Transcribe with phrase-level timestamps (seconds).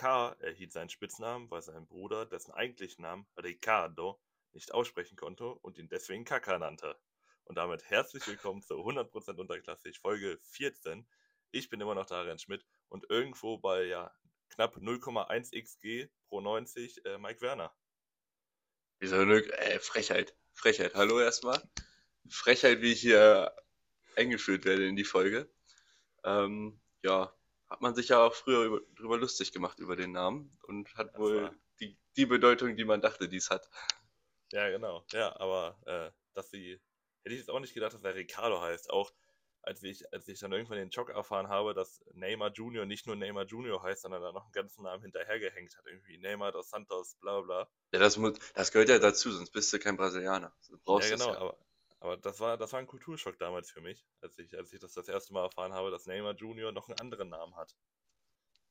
[0.00, 4.18] Kaká erhielt seinen Spitznamen, weil sein Bruder dessen eigentlichen Namen Ricardo
[4.52, 6.98] nicht aussprechen konnte und ihn deswegen Kaká nannte.
[7.44, 11.06] Und damit herzlich willkommen zur 100% Unterklassig Folge 14.
[11.50, 14.10] Ich bin immer noch Darian Schmidt und irgendwo bei ja,
[14.48, 17.70] knapp 0,1 XG pro 90 äh, Mike Werner.
[19.00, 20.34] Wieso äh, Frechheit.
[20.54, 20.94] Frechheit.
[20.94, 21.62] Hallo erstmal.
[22.26, 23.54] Frechheit, wie ich hier
[24.16, 25.52] eingeführt werde in die Folge.
[26.24, 27.34] Ähm, ja,
[27.70, 31.14] hat man sich ja auch früher über, drüber lustig gemacht über den Namen und hat
[31.14, 33.70] das wohl die, die Bedeutung, die man dachte, die es hat.
[34.52, 35.04] Ja, genau.
[35.12, 36.80] Ja, aber äh, dass sie,
[37.22, 38.90] hätte ich jetzt auch nicht gedacht, dass er Ricardo heißt.
[38.90, 39.12] Auch
[39.62, 43.14] als ich, als ich dann irgendwann den Jock erfahren habe, dass Neymar Junior nicht nur
[43.14, 45.86] Neymar Junior heißt, sondern da noch einen ganzen Namen hinterhergehängt hat.
[45.86, 47.68] Irgendwie Neymar dos Santos, bla bla.
[47.92, 50.52] Ja, das, muss, das gehört ja dazu, sonst bist du kein Brasilianer.
[50.68, 51.38] Du brauchst ja, genau, ja.
[51.38, 51.58] aber
[52.00, 54.94] aber das war, das war ein Kulturschock damals für mich, als ich, als ich das
[54.94, 57.76] das erste Mal erfahren habe, dass Neymar Junior noch einen anderen Namen hat.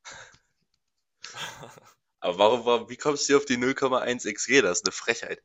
[2.22, 4.62] Aber warum, warum, wie kommst du auf die 0,1 XG?
[4.62, 5.42] Das ist eine Frechheit.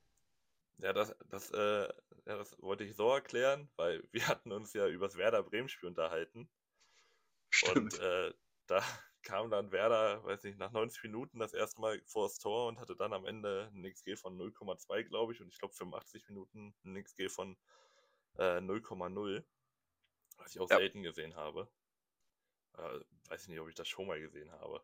[0.79, 1.89] Ja, das, das, äh,
[2.27, 6.49] ja, das wollte ich so erklären, weil wir hatten uns ja übers Werder Bremen-Spiel unterhalten.
[7.51, 7.95] Stimmt.
[7.95, 8.35] Und äh,
[8.67, 8.83] da
[9.25, 12.79] kam dann Werder, weiß nicht, nach 90 Minuten das erste Mal vor das Tor und
[12.79, 16.75] hatte dann am Ende ein XG von 0,2, glaube ich, und ich glaube 85 Minuten
[16.85, 17.57] ein XG von
[18.37, 19.45] äh, 0,0,
[20.37, 20.77] was ich auch ja.
[20.77, 21.69] selten gesehen habe.
[22.77, 24.83] Äh, weiß ich nicht, ob ich das schon mal gesehen habe.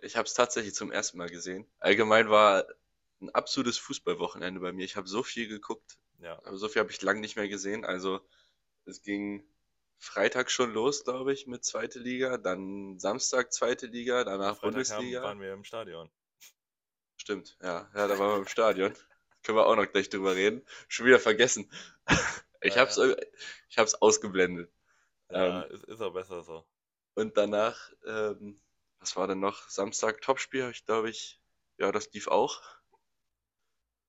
[0.00, 1.66] Ich habe es tatsächlich zum ersten Mal gesehen.
[1.80, 2.66] Allgemein war
[3.20, 4.84] ein absolutes Fußballwochenende bei mir.
[4.84, 5.98] Ich habe so viel geguckt.
[6.20, 6.38] Ja.
[6.44, 7.84] Aber so viel habe ich lange nicht mehr gesehen.
[7.84, 8.20] Also
[8.84, 9.44] es ging
[9.98, 15.22] Freitag schon los, glaube ich, mit zweite Liga, dann Samstag zweite Liga, danach Freitag Bundesliga.
[15.22, 16.10] waren wir im Stadion.
[17.16, 18.94] Stimmt, ja, ja, da waren wir im Stadion.
[19.42, 20.64] Können wir auch noch gleich drüber reden.
[20.88, 21.70] Schon wieder vergessen.
[22.60, 23.14] ich ja, hab's, ja.
[23.68, 24.72] ich hab's ausgeblendet.
[25.30, 26.64] Ja, ähm, ist auch besser so.
[27.14, 28.60] Und danach, ähm,
[29.00, 29.68] was war denn noch?
[29.68, 31.40] Samstag Topspiel, ich glaube ich,
[31.76, 32.62] ja, das lief auch.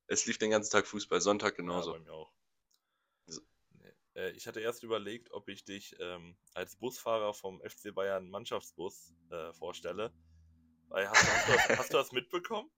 [0.07, 1.93] Es lief den ganzen Tag Fußball, Sonntag genauso.
[1.93, 2.31] Ja, bei mir auch.
[4.19, 9.13] Äh, ich hatte erst überlegt, ob ich dich ähm, als Busfahrer vom FC Bayern Mannschaftsbus
[9.31, 10.13] äh, vorstelle.
[10.89, 12.69] Weil hast, hast, du das, hast, du das, mitbekommen?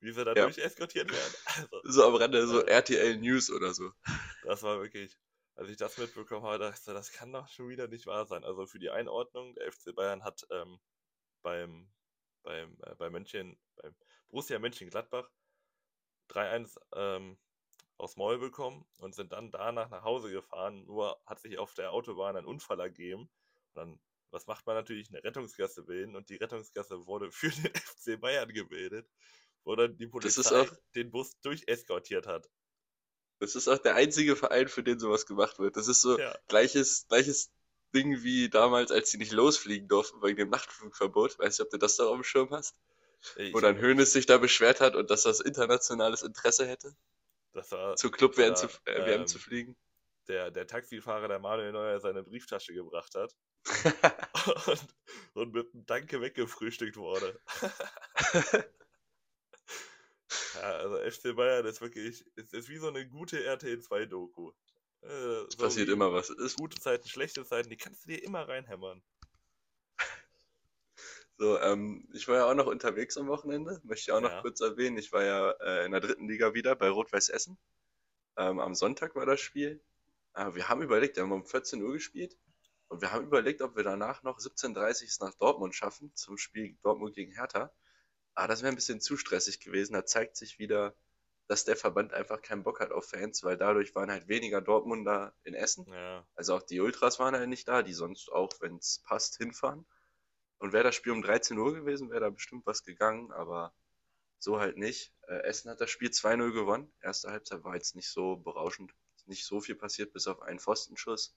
[0.00, 0.46] Wie wir da ja.
[0.48, 1.34] eskortiert werden?
[1.72, 3.92] Also, so am Rande, so äh, RTL News oder so.
[4.44, 5.16] Das war wirklich,
[5.54, 8.44] als ich das mitbekommen habe, dachte ich, das kann doch schon wieder nicht wahr sein.
[8.44, 10.80] Also für die Einordnung, der FC Bayern hat ähm,
[11.42, 11.90] beim,
[12.42, 13.94] beim, äh, bei München, beim
[14.28, 15.30] Borussia Mönchengladbach
[16.30, 17.38] 3-1 ähm,
[18.00, 20.84] aufs Maul bekommen und sind dann danach nach Hause gefahren.
[20.86, 23.22] Nur hat sich auf der Autobahn ein Unfall ergeben.
[23.22, 24.00] Und dann,
[24.30, 25.10] was macht man natürlich?
[25.10, 29.08] Eine Rettungsgasse bilden und die Rettungsgasse wurde für den FC Bayern gebildet,
[29.64, 32.48] wo dann die Polizei auch, den Bus durcheskortiert hat.
[33.38, 35.76] Das ist auch der einzige Verein, für den sowas gemacht wird.
[35.76, 36.36] Das ist so ja.
[36.48, 37.50] gleiches, gleiches
[37.94, 41.38] Ding wie damals, als sie nicht losfliegen durften wegen dem Nachtflugverbot.
[41.38, 42.76] Weißt du, ob du das da auf dem Schirm hast?
[43.36, 46.94] Ich Wo dann Hönes sich da beschwert hat und dass das internationales Interesse hätte?
[47.52, 49.76] Das war, Zur Club-WM zu, äh, WM ähm, zu fliegen.
[50.28, 53.34] Der, der Taxifahrer, der Manuel Neuer, seine Brieftasche gebracht hat.
[54.66, 54.94] und,
[55.34, 57.40] und mit einem Danke weggefrühstückt wurde.
[60.54, 64.52] ja, also FC Bayern ist wirklich, ist, ist wie so eine gute RTL 2-Doku.
[65.02, 66.30] Äh, so passiert immer was.
[66.30, 69.02] Ist gute Zeiten, schlechte Zeiten, die kannst du dir immer reinhämmern.
[71.40, 74.42] So, ähm, ich war ja auch noch unterwegs am Wochenende, möchte ich auch noch ja.
[74.42, 74.98] kurz erwähnen.
[74.98, 77.56] Ich war ja äh, in der dritten Liga wieder bei Rot-Weiß Essen.
[78.36, 79.80] Ähm, am Sonntag war das Spiel.
[80.34, 82.36] Äh, wir haben überlegt, wir haben um 14 Uhr gespielt
[82.88, 86.76] und wir haben überlegt, ob wir danach noch 17.30 Uhr nach Dortmund schaffen zum Spiel
[86.82, 87.72] Dortmund gegen Hertha.
[88.34, 89.94] Aber das wäre ein bisschen zu stressig gewesen.
[89.94, 90.94] Da zeigt sich wieder,
[91.46, 95.32] dass der Verband einfach keinen Bock hat auf Fans, weil dadurch waren halt weniger Dortmunder
[95.44, 95.86] in Essen.
[95.90, 96.26] Ja.
[96.34, 99.86] Also auch die Ultras waren halt nicht da, die sonst auch, wenn es passt, hinfahren.
[100.60, 103.72] Und wäre das Spiel um 13 Uhr gewesen, wäre da bestimmt was gegangen, aber
[104.38, 105.12] so halt nicht.
[105.26, 106.92] Äh, Essen hat das Spiel 2-0 gewonnen.
[107.00, 108.92] Erste Halbzeit war jetzt nicht so berauschend.
[109.24, 111.34] Nicht so viel passiert, bis auf einen Pfostenschuss.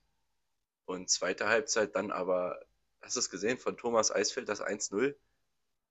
[0.86, 2.60] Und zweite Halbzeit dann aber,
[3.02, 5.16] hast du es gesehen, von Thomas Eisfeld, das 1-0.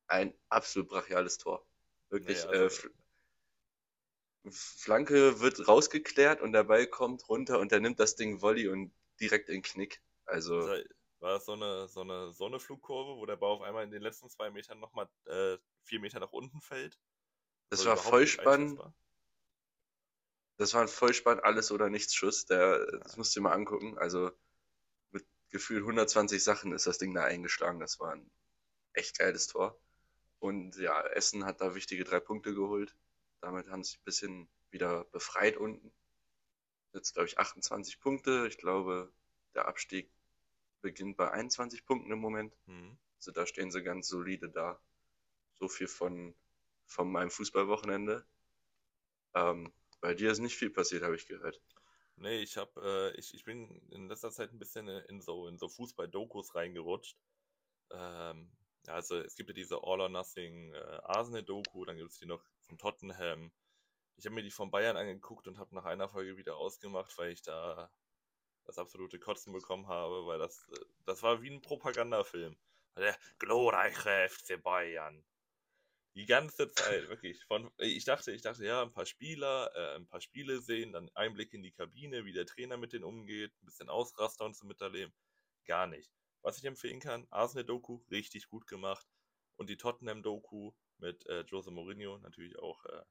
[0.08, 1.66] Ein absolut brachiales Tor.
[2.10, 7.98] Wirklich, nee, also, äh, Flanke wird rausgeklärt und der Ball kommt runter und er nimmt
[7.98, 10.02] das Ding Volley und direkt in Knick.
[10.26, 10.84] Also, also
[11.22, 14.28] war das so eine, so eine Sonneflugkurve, wo der Bau auf einmal in den letzten
[14.28, 16.98] zwei Metern nochmal äh, vier Meter nach unten fällt.
[17.70, 18.80] Das war voll spannend.
[20.58, 22.44] Das war ein voll spannend alles oder nichts Schuss.
[22.46, 23.96] Der, das musst du dir mal angucken.
[23.98, 24.32] Also
[25.10, 27.78] mit gefühlt 120 Sachen ist das Ding da eingeschlagen.
[27.78, 28.30] Das war ein
[28.92, 29.80] echt geiles Tor.
[30.40, 32.96] Und ja, Essen hat da wichtige drei Punkte geholt.
[33.40, 35.92] Damit haben sie sich ein bisschen wieder befreit unten.
[36.92, 38.46] Jetzt glaube ich 28 Punkte.
[38.48, 39.12] Ich glaube,
[39.54, 40.12] der Abstieg
[40.82, 42.54] beginnt bei 21 Punkten im Moment.
[42.66, 42.98] Mhm.
[43.16, 44.80] Also da stehen sie ganz solide da.
[45.54, 46.34] so viel von,
[46.86, 48.26] von meinem Fußballwochenende.
[49.34, 51.62] Ähm, bei dir ist nicht viel passiert, habe ich gehört.
[52.16, 55.58] Nee, ich habe, äh, ich, ich bin in letzter Zeit ein bisschen in so, in
[55.58, 57.16] so Fußball-Dokus reingerutscht.
[57.90, 58.50] Ähm,
[58.86, 62.44] also es gibt ja diese All or Nothing äh, Arsenal-Doku, dann gibt es die noch
[62.66, 63.52] von Tottenham.
[64.16, 67.32] Ich habe mir die von Bayern angeguckt und habe nach einer Folge wieder ausgemacht, weil
[67.32, 67.90] ich da
[68.64, 72.56] das absolute Kotzen bekommen habe, weil das, äh, das war wie ein Propagandafilm.
[72.96, 75.24] Der glorreiche FC Bayern.
[76.14, 77.42] Die ganze Zeit, wirklich.
[77.44, 81.10] Von, ich dachte, ich dachte, ja, ein paar Spieler, äh, ein paar Spiele sehen, dann
[81.14, 84.66] Einblick in die Kabine, wie der Trainer mit denen umgeht, ein bisschen Ausraster und so
[84.66, 85.14] miterleben.
[85.64, 86.12] Gar nicht.
[86.42, 89.06] Was ich empfehlen kann, Arsenal-Doku, richtig gut gemacht.
[89.56, 93.02] Und die Tottenham-Doku mit äh, Jose Mourinho, natürlich auch äh,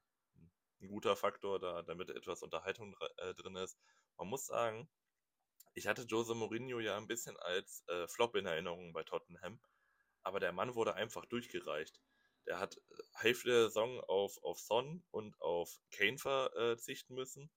[0.80, 3.78] ein guter Faktor, da, damit etwas Unterhaltung äh, drin ist.
[4.16, 4.88] Man muss sagen,
[5.74, 9.60] ich hatte Jose Mourinho ja ein bisschen als äh, Flop in Erinnerung bei Tottenham,
[10.22, 12.00] aber der Mann wurde einfach durchgereicht.
[12.46, 17.50] Der hat äh, Hälfte der Saison auf, auf Son und auf Kane verzichten müssen.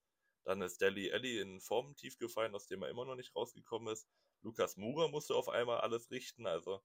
[0.44, 3.92] Dann ist Deli Alli in Form tief gefallen, aus dem er immer noch nicht rausgekommen
[3.92, 4.08] ist.
[4.42, 6.84] Lukas Mura musste auf einmal alles richten, also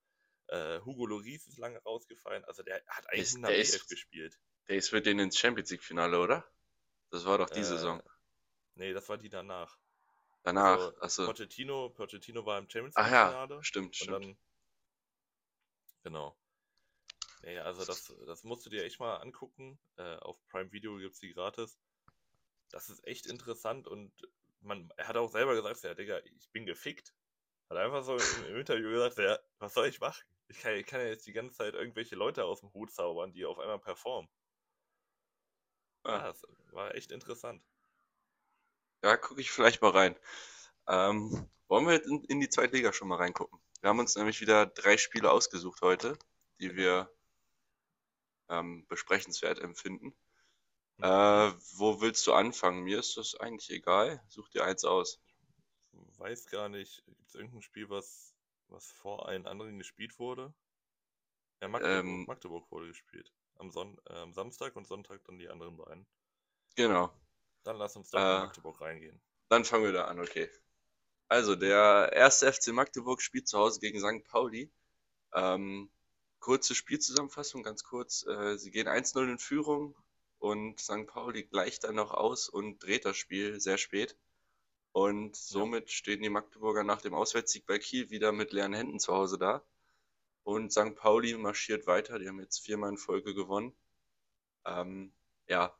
[0.50, 4.40] äh, Hugo Loris ist lange rausgefallen, also der hat eigentlich ist, der ist, gespielt.
[4.68, 6.50] Der ist für den ins Champions League Finale, oder?
[7.10, 8.02] Das war doch die äh, Saison.
[8.74, 9.78] Nee, das war die danach.
[10.42, 11.26] Danach, also, achso.
[11.26, 13.54] Pochettino, Pochettino war im Champions League Finale.
[13.54, 14.24] Ja, stimmt, stimmt.
[14.24, 14.38] Dann,
[16.02, 16.36] genau.
[17.42, 19.78] Nee, also das, das musst du dir echt mal angucken.
[19.96, 21.78] Äh, auf Prime Video gibt es die gratis.
[22.70, 24.12] Das ist echt interessant und
[24.60, 27.14] man, er hat auch selber gesagt, ja, Digga, ich bin gefickt.
[27.68, 30.24] Hat einfach so im, im Interview gesagt, ja, was soll ich machen?
[30.48, 33.32] Ich kann, ich kann ja jetzt die ganze Zeit irgendwelche Leute aus dem Hut zaubern,
[33.32, 34.30] die auf einmal performen.
[36.02, 36.16] Ah.
[36.16, 37.64] Ja, das war echt interessant.
[39.02, 40.16] Ja, gucke ich vielleicht mal rein.
[40.86, 43.58] Ähm, wollen wir in, in die zweite Liga schon mal reingucken?
[43.80, 46.18] Wir haben uns nämlich wieder drei Spiele ausgesucht heute,
[46.60, 47.10] die wir
[48.48, 50.14] ähm, besprechenswert empfinden.
[50.98, 51.04] Mhm.
[51.04, 52.82] Äh, wo willst du anfangen?
[52.82, 54.22] Mir ist das eigentlich egal.
[54.28, 55.20] Such dir eins aus
[56.20, 58.36] weiß gar nicht, gibt es irgendein Spiel, was,
[58.68, 60.52] was vor allen anderen gespielt wurde?
[61.60, 63.32] Ja, Magdeburg, ähm, Magdeburg wurde gespielt.
[63.56, 66.06] Am, Son äh, am Samstag und Sonntag dann die anderen beiden.
[66.76, 67.12] Genau.
[67.64, 69.20] Dann lass uns doch äh, in Magdeburg reingehen.
[69.48, 70.48] Dann fangen wir da an, okay.
[71.28, 74.24] Also, der erste FC Magdeburg spielt zu Hause gegen St.
[74.28, 74.72] Pauli.
[75.32, 75.90] Ähm,
[76.40, 78.26] kurze Spielzusammenfassung, ganz kurz.
[78.26, 79.96] Äh, sie gehen 1-0 in Führung
[80.38, 81.06] und St.
[81.06, 84.16] Pauli gleicht dann noch aus und dreht das Spiel sehr spät.
[84.92, 85.94] Und somit ja.
[85.94, 89.62] stehen die Magdeburger nach dem Auswärtssieg bei Kiel wieder mit leeren Händen zu Hause da.
[90.42, 90.96] Und St.
[90.96, 92.18] Pauli marschiert weiter.
[92.18, 93.72] Die haben jetzt viermal in Folge gewonnen.
[94.64, 95.12] Ähm,
[95.46, 95.76] ja,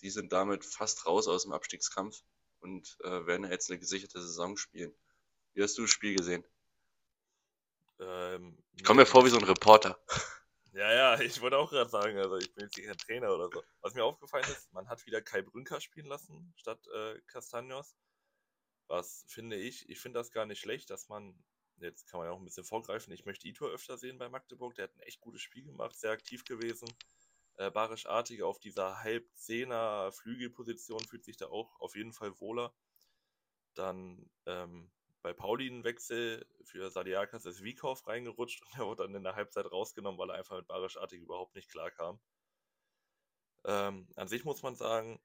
[0.00, 2.22] die sind damit fast raus aus dem Abstiegskampf
[2.60, 4.94] und äh, werden jetzt eine gesicherte Saison spielen.
[5.52, 6.44] Wie hast du das Spiel gesehen?
[8.00, 9.98] Ähm, ich komme mir vor wie so ein Reporter.
[10.74, 13.62] Ja, ja, ich wollte auch gerade sagen, also ich bin jetzt kein Trainer oder so.
[13.80, 17.94] Was mir aufgefallen ist, man hat wieder Kai Brünker spielen lassen statt äh, Castagnos.
[18.88, 21.38] Was finde ich, ich finde das gar nicht schlecht, dass man,
[21.76, 24.74] jetzt kann man ja auch ein bisschen vorgreifen, ich möchte Itor öfter sehen bei Magdeburg,
[24.74, 26.88] der hat ein echt gutes Spiel gemacht, sehr aktiv gewesen.
[27.56, 32.74] Äh, Barisch-Artig auf dieser halb-Zehner Flügelposition fühlt sich da auch auf jeden Fall wohler.
[33.74, 34.90] Dann ähm,
[35.22, 39.36] bei Pauli ein Wechsel für Sadiakas ist Wiekow reingerutscht und er wurde dann in der
[39.36, 42.20] Halbzeit rausgenommen, weil er einfach mit Barisch-Artig überhaupt nicht klarkam.
[43.64, 45.20] Ähm, an sich muss man sagen,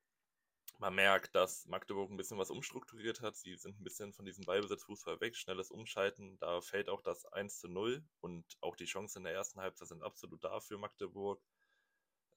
[0.77, 3.35] man merkt, dass Magdeburg ein bisschen was umstrukturiert hat.
[3.35, 6.37] Sie sind ein bisschen von diesem Ballbesitzfußball weg, schnelles Umschalten.
[6.39, 9.89] Da fällt auch das 1 zu 0 und auch die Chancen in der ersten Halbzeit
[9.89, 11.41] sind absolut da für Magdeburg.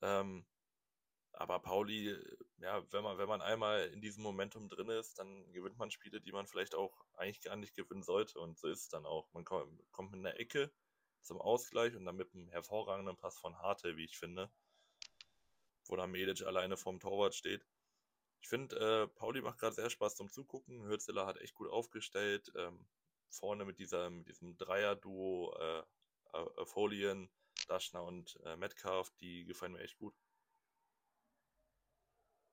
[0.02, 0.44] Ähm,
[1.32, 2.16] aber Pauli,
[2.58, 6.20] ja, wenn man, wenn man einmal in diesem Momentum drin ist, dann gewinnt man Spiele,
[6.20, 8.38] die man vielleicht auch eigentlich gar nicht gewinnen sollte.
[8.38, 9.32] Und so ist es dann auch.
[9.32, 10.70] Man kommt, kommt mit einer Ecke
[11.22, 14.50] zum Ausgleich und dann mit einem hervorragenden Pass von Harte, wie ich finde.
[15.86, 17.66] Wo dann Medic alleine vorm Torwart steht.
[18.40, 20.84] Ich finde, äh, Pauli macht gerade sehr Spaß zum Zugucken.
[20.84, 22.52] Hürzeler hat echt gut aufgestellt.
[22.56, 22.86] Ähm,
[23.30, 25.82] vorne mit, dieser, mit diesem Dreier-Duo äh,
[26.34, 27.30] äh, Folien,
[27.66, 30.14] Daschner und äh, Metcalf, die gefallen mir echt gut.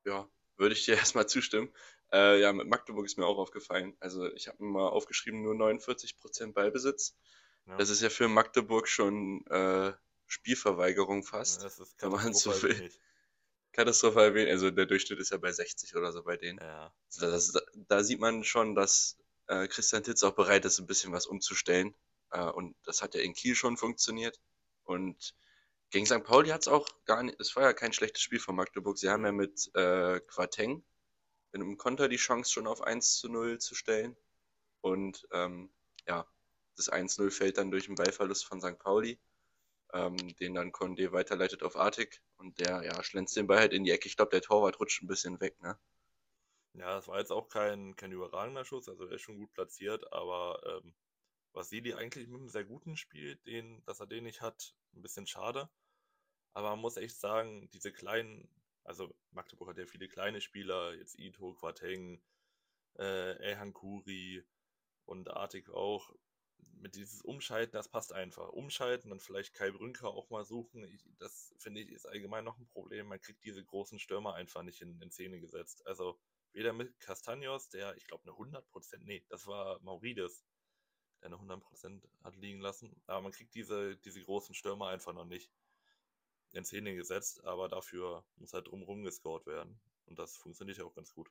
[0.05, 1.73] Ja, würde ich dir erstmal zustimmen.
[2.11, 3.95] Äh, ja, mit Magdeburg ist mir auch aufgefallen.
[3.99, 7.15] Also ich habe mir mal aufgeschrieben, nur 49% Ballbesitz.
[7.67, 7.77] Ja.
[7.77, 9.93] Das ist ja für Magdeburg schon äh,
[10.25, 11.61] Spielverweigerung fast.
[11.61, 12.91] Ja, das ist wenn man so will.
[13.71, 14.51] Katastrophal wenig.
[14.51, 16.59] Also der Durchschnitt ist ja bei 60 oder so bei denen.
[16.59, 16.93] Ja.
[17.13, 20.87] Also das, da, da sieht man schon, dass äh, Christian Titz auch bereit ist, ein
[20.87, 21.95] bisschen was umzustellen.
[22.31, 24.39] Äh, und das hat ja in Kiel schon funktioniert.
[24.89, 25.36] Und
[25.91, 26.24] gegen St.
[26.24, 28.98] Pauli hat es auch gar nicht, es war ja kein schlechtes Spiel von Magdeburg.
[28.98, 30.84] Sie haben ja mit äh, Quateng
[31.53, 34.17] in einem Konter die Chance schon auf 1 zu 0 zu stellen.
[34.81, 35.72] Und ähm,
[36.08, 36.27] ja,
[36.77, 38.79] das 1-0 fällt dann durch einen Ballverlust von St.
[38.79, 39.19] Pauli.
[39.93, 43.84] ähm, den dann Condé weiterleitet auf Artig und der, ja, schlänzt den Ball halt in
[43.84, 44.08] die Ecke.
[44.08, 45.79] Ich glaube, der Torwart rutscht ein bisschen weg, ne?
[46.74, 50.12] Ja, das war jetzt auch kein, kein überragender Schuss, also er ist schon gut platziert,
[50.13, 50.93] aber ähm,
[51.53, 55.27] Vasili eigentlich mit einem sehr guten Spiel, den, dass er den nicht hat, ein bisschen
[55.27, 55.69] schade.
[56.53, 58.49] Aber man muss echt sagen, diese kleinen,
[58.83, 62.21] also Magdeburg hat ja viele kleine Spieler, jetzt Ito, Quateng,
[62.97, 64.43] äh, Elhan Kuri
[65.05, 66.13] und Artig auch.
[66.73, 68.49] Mit dieses Umschalten, das passt einfach.
[68.49, 72.57] Umschalten und vielleicht Kai Brünker auch mal suchen, ich, das finde ich ist allgemein noch
[72.57, 73.07] ein Problem.
[73.07, 75.85] Man kriegt diese großen Stürmer einfach nicht in, in Szene gesetzt.
[75.87, 76.19] Also
[76.53, 80.43] weder mit Castagnos, der, ich glaube, eine 100%, nee, das war Maurides,
[81.21, 82.95] der eine 100% hat liegen lassen.
[83.07, 85.51] Aber man kriegt diese, diese großen Stürmer einfach noch nicht
[86.51, 89.79] in Szene gesetzt, aber dafür muss halt drumherum gescored werden.
[90.07, 91.29] Und das funktioniert ja auch ganz gut.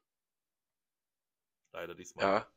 [1.72, 2.24] Leider diesmal.
[2.24, 2.52] Ja.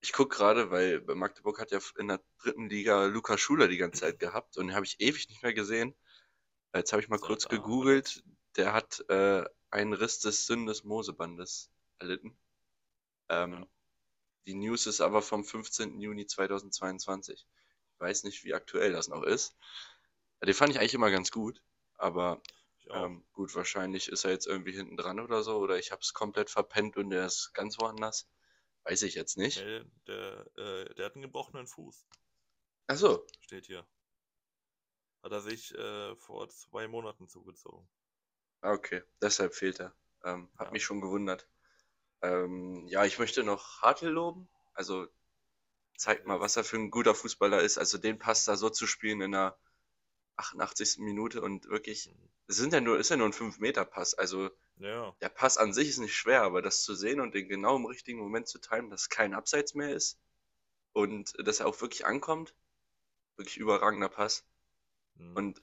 [0.00, 4.00] Ich gucke gerade, weil Magdeburg hat ja in der dritten Liga Lukas Schuler die ganze
[4.00, 5.94] Zeit gehabt und den habe ich ewig nicht mehr gesehen.
[6.74, 8.22] Jetzt habe ich mal so, kurz gegoogelt.
[8.56, 12.36] Der hat äh, einen Riss des Syndesmosebandes erlitten.
[13.28, 13.66] Ähm, ja.
[14.46, 16.00] Die News ist aber vom 15.
[16.00, 17.46] Juni 2022.
[17.92, 19.56] Ich weiß nicht, wie aktuell das noch ist.
[20.44, 21.62] Den fand ich eigentlich immer ganz gut,
[21.94, 22.40] aber
[22.90, 26.12] ähm, gut, wahrscheinlich ist er jetzt irgendwie hinten dran oder so, oder ich habe es
[26.12, 28.28] komplett verpennt und der ist ganz woanders.
[28.84, 29.58] Weiß ich jetzt nicht.
[29.58, 32.06] Der, der, äh, der hat einen gebrochenen Fuß.
[32.86, 33.26] Ach so.
[33.40, 33.84] Steht hier.
[35.24, 37.88] Hat er sich äh, vor zwei Monaten zugezogen.
[38.60, 39.92] Ah, okay, deshalb fehlt er.
[40.22, 40.72] Ähm, hat ja.
[40.72, 41.48] mich schon gewundert.
[42.22, 44.48] Ähm, ja, ich möchte noch Hartl loben.
[44.74, 45.06] Also
[45.96, 47.78] zeigt mal, was er für ein guter Fußballer ist.
[47.78, 49.56] Also den Pass da so zu spielen in der
[50.36, 50.98] 88.
[50.98, 52.10] Minute und wirklich,
[52.46, 54.14] es sind ja nur, ist ja nur ein 5-Meter-Pass.
[54.14, 55.14] Also ja.
[55.20, 57.86] der Pass an sich ist nicht schwer, aber das zu sehen und den genau im
[57.86, 60.18] richtigen Moment zu timen, dass kein Abseits mehr ist
[60.92, 62.54] und dass er auch wirklich ankommt,
[63.36, 64.44] wirklich überragender Pass.
[65.14, 65.36] Mhm.
[65.36, 65.62] Und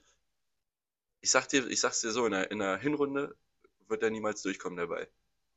[1.20, 3.36] ich sag dir, ich sag's dir so, in der, in der Hinrunde
[3.86, 5.08] wird er niemals durchkommen dabei.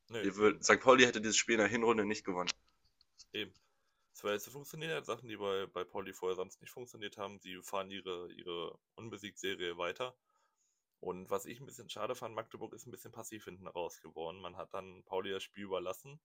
[0.10, 0.30] Nee.
[0.62, 0.80] St.
[0.80, 2.50] Pauli hätte dieses Spiel in der Hinrunde nicht gewonnen.
[3.34, 3.54] Eben.
[4.14, 7.40] Zwar jetzt funktionieren ja Sachen, die bei, bei Pauli vorher sonst nicht funktioniert haben.
[7.40, 10.18] Sie fahren ihre, ihre Unbesiegt-Serie weiter.
[11.00, 14.40] Und was ich ein bisschen schade fand, Magdeburg ist ein bisschen passiv hinten raus geworden.
[14.40, 16.20] Man hat dann Pauli das Spiel überlassen.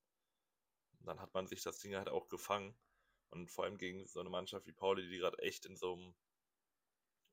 [1.00, 2.74] Dann hat man sich das Ding halt auch gefangen.
[3.30, 6.14] Und vor allem gegen so eine Mannschaft wie Pauli, die gerade echt in so einem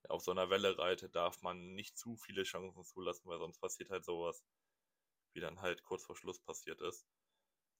[0.08, 3.90] auf so einer Welle reitet, darf man nicht zu viele Chancen zulassen, weil sonst passiert
[3.90, 4.44] halt sowas,
[5.34, 7.06] wie dann halt kurz vor Schluss passiert ist.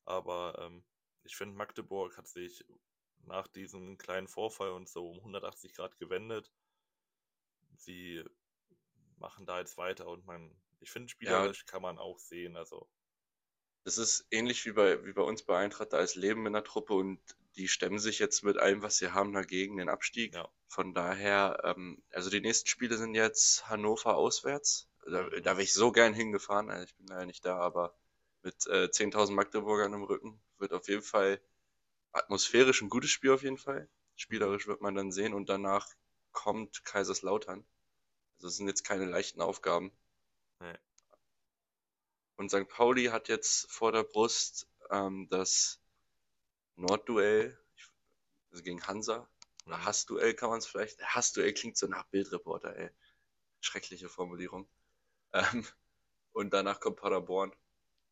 [0.06, 0.84] Aber ähm,
[1.24, 2.66] ich finde, Magdeburg hat sich
[3.26, 6.52] nach diesem kleinen Vorfall und so um 180 Grad gewendet.
[7.78, 8.24] Sie
[9.18, 11.72] machen da jetzt weiter und man, ich finde, spielerisch ja.
[11.72, 12.90] kann man auch sehen, also.
[13.84, 16.64] Das ist ähnlich wie bei, wie bei uns bei Eintracht, da ist Leben in der
[16.64, 17.20] Truppe und
[17.56, 20.34] die stemmen sich jetzt mit allem, was sie haben, dagegen den Abstieg.
[20.34, 20.50] Ja.
[20.68, 24.89] Von daher, ähm, also die nächsten Spiele sind jetzt Hannover auswärts.
[25.06, 26.70] Da, da wäre ich so gern hingefahren.
[26.70, 27.96] Also ich bin leider nicht da, aber
[28.42, 31.42] mit äh, 10.000 Magdeburgern im Rücken wird auf jeden Fall
[32.12, 33.90] atmosphärisch ein gutes Spiel auf jeden Fall.
[34.16, 35.88] Spielerisch wird man dann sehen und danach
[36.32, 37.66] kommt Kaiserslautern.
[38.38, 39.92] Also es sind jetzt keine leichten Aufgaben.
[40.60, 40.78] Nee.
[42.36, 42.68] Und St.
[42.70, 45.82] Pauli hat jetzt vor der Brust ähm, das
[46.76, 47.58] Nordduell,
[48.52, 49.30] also gegen Hansa.
[49.66, 49.86] Oder mhm.
[49.86, 51.02] Hassduell kann man es vielleicht.
[51.04, 52.90] Hassduell klingt so nach Bildreporter, ey.
[53.60, 54.70] Schreckliche Formulierung.
[55.34, 55.66] Ähm,
[56.34, 57.54] und danach kommt Paderborn.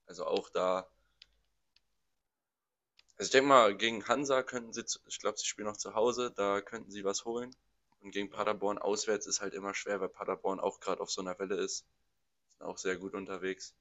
[0.05, 0.89] Also auch da.
[3.17, 6.31] Also ich denke mal, gegen Hansa könnten sie, ich glaube, sie spielen noch zu Hause,
[6.36, 7.55] da könnten sie was holen.
[8.00, 11.38] Und gegen Paderborn auswärts ist halt immer schwer, weil Paderborn auch gerade auf so einer
[11.39, 11.86] Welle ist.
[12.50, 13.75] Sind auch sehr gut unterwegs.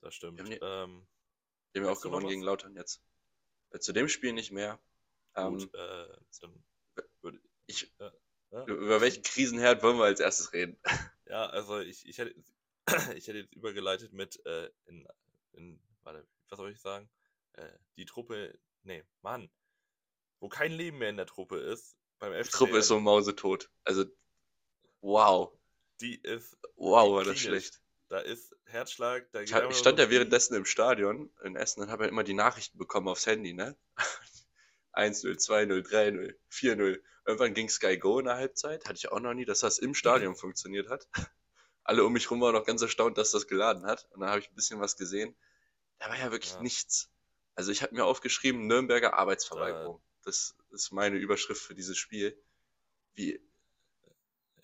[0.00, 0.38] Das stimmt.
[0.38, 1.02] Die haben,
[1.74, 3.02] ähm, ja auch gewonnen gegen Lautern jetzt.
[3.70, 4.78] Äh, zu dem Spiel nicht mehr.
[5.34, 6.62] Gut, ähm,
[7.26, 7.32] äh,
[7.66, 7.92] ich.
[7.98, 8.12] Ja,
[8.50, 8.64] ja.
[8.64, 10.80] Über welchen Krisenherd wollen wir als erstes reden?
[11.28, 12.34] Ja, also ich, ich, hätte,
[13.16, 15.06] ich hätte jetzt übergeleitet mit äh, in,
[15.52, 17.08] in, warte, was soll ich sagen?
[17.54, 19.50] Äh, die Truppe, nee, Mann,
[20.40, 22.44] wo kein Leben mehr in der Truppe ist, beim FC.
[22.44, 23.70] Die Truppe ist so mausetot.
[23.84, 24.04] Also,
[25.00, 25.52] wow.
[26.00, 26.56] Die ist.
[26.76, 27.80] Wow, war das schlecht.
[28.08, 29.30] Da ist Herzschlag.
[29.32, 32.08] Da ich, hab, ich stand so ja währenddessen im Stadion in Essen und habe ja
[32.08, 33.76] immer die Nachrichten bekommen aufs Handy, ne?
[34.94, 37.02] 1-0, 2-0, 3-0, 4-0.
[37.28, 38.86] Irgendwann ging Sky Go in der Halbzeit.
[38.86, 41.06] Hatte ich auch noch nie, dass das im Stadion funktioniert hat.
[41.84, 44.08] Alle um mich rum waren noch ganz erstaunt, dass das geladen hat.
[44.12, 45.36] Und dann habe ich ein bisschen was gesehen.
[45.98, 46.62] Da war ja wirklich ja.
[46.62, 47.10] nichts.
[47.54, 50.00] Also ich habe mir aufgeschrieben, Nürnberger Arbeitsverweigerung.
[50.24, 52.34] Das ist meine Überschrift für dieses Spiel.
[53.12, 53.38] Wie,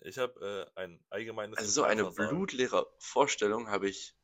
[0.01, 1.59] ich habe äh, ein allgemeines.
[1.59, 4.15] Also so eine blutleere Vorstellung habe ich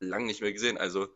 [0.00, 0.78] lang nicht mehr gesehen.
[0.78, 1.14] Also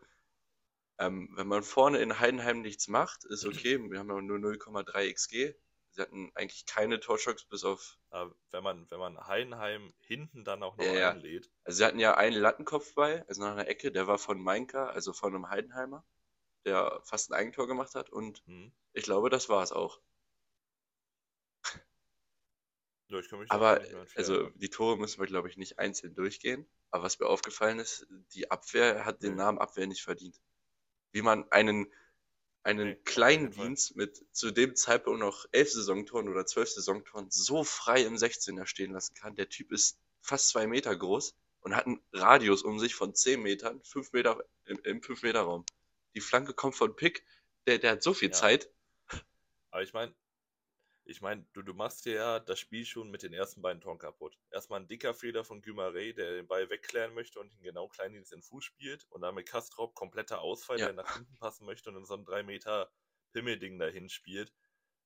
[0.97, 3.77] ähm, wenn man vorne in Heidenheim nichts macht, ist okay.
[3.91, 5.55] Wir haben ja nur 0,3 XG.
[5.91, 7.97] Sie hatten eigentlich keine Torschocks bis auf.
[8.09, 11.51] Aber wenn man, wenn man Heidenheim hinten dann auch noch ja, einlädt.
[11.63, 15.13] Also sie hatten ja einen Lattenkopfball, also nach einer Ecke, der war von Mainka, also
[15.13, 16.05] von einem Heidenheimer,
[16.65, 18.71] der fast ein Eigentor gemacht hat und mhm.
[18.93, 20.01] ich glaube, das war es auch.
[23.07, 23.19] Ja,
[23.49, 23.81] aber
[24.15, 26.65] also die Tore müssen wir, glaube ich, nicht einzeln durchgehen.
[26.91, 30.39] Aber was mir aufgefallen ist, die Abwehr hat den Namen Abwehr nicht verdient.
[31.11, 31.91] Wie man einen
[32.63, 37.63] einen nee, kleinen Dienst mit zu dem Zeitpunkt noch elf Saisontoren oder zwölf Saisontoren so
[37.63, 39.35] frei im 16er stehen lassen kann.
[39.35, 43.41] Der Typ ist fast zwei Meter groß und hat einen Radius um sich von zehn
[43.41, 45.65] Metern, fünf Meter im, im fünf Meter Raum.
[46.13, 47.25] Die Flanke kommt von Pick,
[47.65, 48.33] der, der hat so viel ja.
[48.33, 48.69] Zeit.
[49.71, 50.13] Aber ich meine,
[51.11, 53.99] ich meine, du, du machst dir ja das Spiel schon mit den ersten beiden Toren
[53.99, 54.37] kaputt.
[54.49, 58.31] Erstmal ein dicker Fehler von Gümaré, der den Ball wegklären möchte und ihn genau Kleindienst
[58.31, 59.05] in den Fuß spielt.
[59.09, 60.87] Und dann mit Kastrop kompletter Ausfall, ja.
[60.87, 62.91] der nach hinten passen möchte und in so ein 3 Meter
[63.33, 64.53] Pimmelding dahin spielt.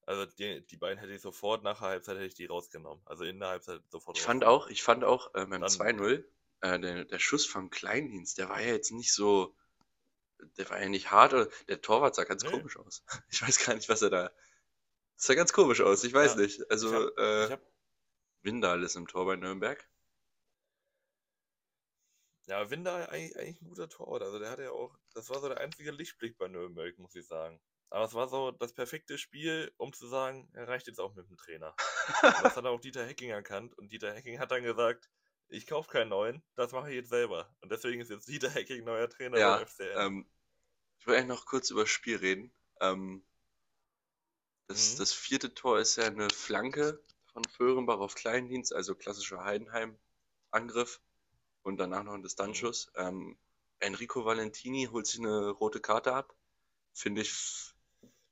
[0.05, 3.01] Also die, die beiden hätte ich sofort nach der Halbzeit hätte ich die rausgenommen.
[3.05, 6.23] Also in der Halbzeit sofort Ich fand auch, ich fand auch äh, beim 2-0,
[6.61, 9.55] äh, der, der Schuss von Kleindienst, der war ja jetzt nicht so,
[10.57, 12.51] der war ja nicht hart, oder der Torwart sah ganz nee.
[12.51, 13.03] komisch aus.
[13.31, 14.31] Ich weiß gar nicht, was er da
[15.15, 16.71] das sah ganz komisch aus, ich weiß ja, nicht.
[16.71, 17.61] Also, ich hab, äh, ich hab...
[18.41, 19.87] Windal ist im Tor bei Nürnberg.
[22.47, 24.21] Ja, Windal eigentlich, eigentlich ein guter Tor.
[24.21, 27.25] Also der hatte ja auch, das war so der einzige Lichtblick bei Nürnberg, muss ich
[27.25, 27.59] sagen.
[27.89, 31.27] Aber es war so das perfekte Spiel, um zu sagen, er reicht jetzt auch mit
[31.27, 31.75] dem Trainer.
[32.43, 35.09] das hat auch Dieter Hecking erkannt und Dieter Hecking hat dann gesagt,
[35.47, 37.55] ich kaufe keinen neuen, das mache ich jetzt selber.
[37.61, 39.93] Und deswegen ist jetzt Dieter Hecking neuer Trainer ja, beim FCN.
[39.95, 40.29] Ähm,
[40.99, 42.51] ich will eigentlich noch kurz über das Spiel reden.
[42.79, 43.25] Ähm,
[44.67, 44.97] das, mhm.
[44.99, 51.01] das vierte Tor ist ja eine Flanke von Föhrenbach auf Kleindienst, also klassischer Heidenheim-Angriff
[51.63, 52.91] und danach noch ein Distanzschuss.
[52.95, 53.01] Mhm.
[53.01, 53.37] Ähm,
[53.79, 56.35] Enrico Valentini holt sich eine rote Karte ab.
[56.93, 57.73] Finde ich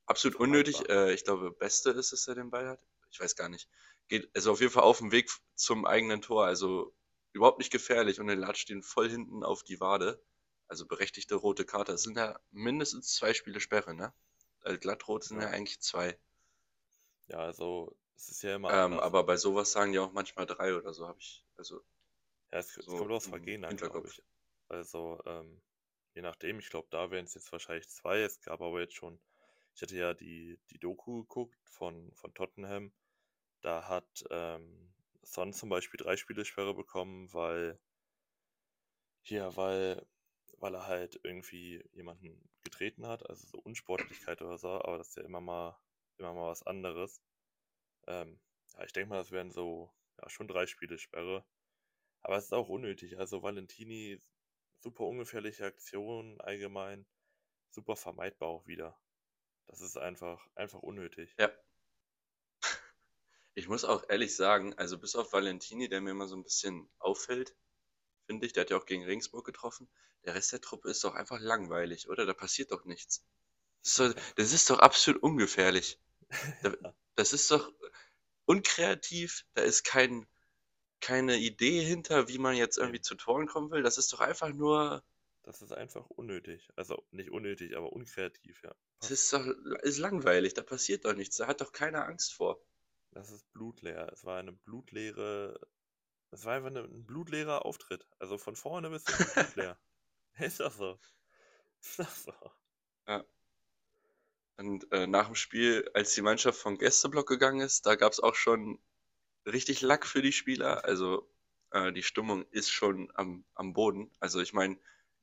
[0.06, 0.88] absolut unnötig.
[0.88, 2.84] Äh, ich glaube, Beste ist, dass er den Ball hat.
[3.10, 3.68] Ich weiß gar nicht.
[4.08, 6.46] Geht also auf jeden Fall auf dem Weg zum eigenen Tor.
[6.46, 6.94] Also
[7.32, 10.22] überhaupt nicht gefährlich und den latscht ihn voll hinten auf die Wade.
[10.66, 11.92] Also berechtigte rote Karte.
[11.92, 14.14] Das sind ja mindestens zwei Spiele Sperre, ne?
[14.64, 15.48] Also glattrot sind ja.
[15.48, 16.18] ja eigentlich zwei.
[17.28, 18.72] Ja, also es ist ja immer.
[18.72, 21.44] Ähm, aber bei sowas sagen die auch manchmal drei oder so, habe ich.
[21.56, 21.84] Also,
[22.52, 24.22] ja, es, so kommt aufs Vergehen an, glaube ich.
[24.68, 25.62] Also, ähm,
[26.14, 28.20] je nachdem, ich glaube, da wären es jetzt wahrscheinlich zwei.
[28.20, 29.20] Es gab aber jetzt schon,
[29.74, 32.92] ich hatte ja die, die Doku geguckt von, von Tottenham.
[33.60, 37.78] Da hat ähm, Son zum Beispiel drei Spielesperre bekommen, weil
[39.22, 40.06] hier, weil
[40.64, 45.16] weil er halt irgendwie jemanden getreten hat, also so Unsportlichkeit oder so, aber das ist
[45.16, 45.78] ja immer mal,
[46.18, 47.22] immer mal was anderes.
[48.06, 48.40] Ähm,
[48.74, 51.44] ja, ich denke mal, das wären so, ja, schon drei Spiele Sperre.
[52.22, 53.18] Aber es ist auch unnötig.
[53.18, 54.20] Also Valentini,
[54.80, 57.06] super ungefährliche Aktion allgemein,
[57.70, 58.98] super vermeidbar auch wieder.
[59.66, 61.34] Das ist einfach, einfach unnötig.
[61.38, 61.50] Ja.
[63.56, 66.90] Ich muss auch ehrlich sagen, also bis auf Valentini, der mir immer so ein bisschen
[66.98, 67.54] auffällt,
[68.26, 68.52] finde ich.
[68.52, 69.88] Der hat ja auch gegen Regensburg getroffen.
[70.24, 72.26] Der Rest der Truppe ist doch einfach langweilig, oder?
[72.26, 73.24] Da passiert doch nichts.
[73.82, 75.98] Das ist doch, das ist doch absolut ungefährlich.
[77.16, 77.70] Das ist doch
[78.46, 79.44] unkreativ.
[79.54, 80.26] Da ist kein,
[81.00, 83.82] keine Idee hinter, wie man jetzt irgendwie zu Toren kommen will.
[83.82, 85.04] Das ist doch einfach nur.
[85.42, 86.70] Das ist einfach unnötig.
[86.74, 88.74] Also nicht unnötig, aber unkreativ, ja.
[89.00, 89.46] Das ist doch
[89.82, 90.54] ist langweilig.
[90.54, 91.36] Da passiert doch nichts.
[91.36, 92.58] Da hat doch keiner Angst vor.
[93.10, 94.10] Das ist blutleer.
[94.12, 95.60] Es war eine blutleere
[96.34, 98.04] das war einfach ne, ein blutleerer Auftritt.
[98.18, 99.78] Also von vorne bis hinten blutleer.
[100.40, 100.98] ist das so?
[101.80, 102.32] Ist das so?
[103.06, 103.24] Ja.
[104.56, 108.18] Und äh, nach dem Spiel, als die Mannschaft vom Gästeblock gegangen ist, da gab es
[108.18, 108.80] auch schon
[109.46, 110.84] richtig Lack für die Spieler.
[110.84, 111.32] Also
[111.70, 114.10] äh, die Stimmung ist schon am, am Boden.
[114.18, 114.76] Also ich meine,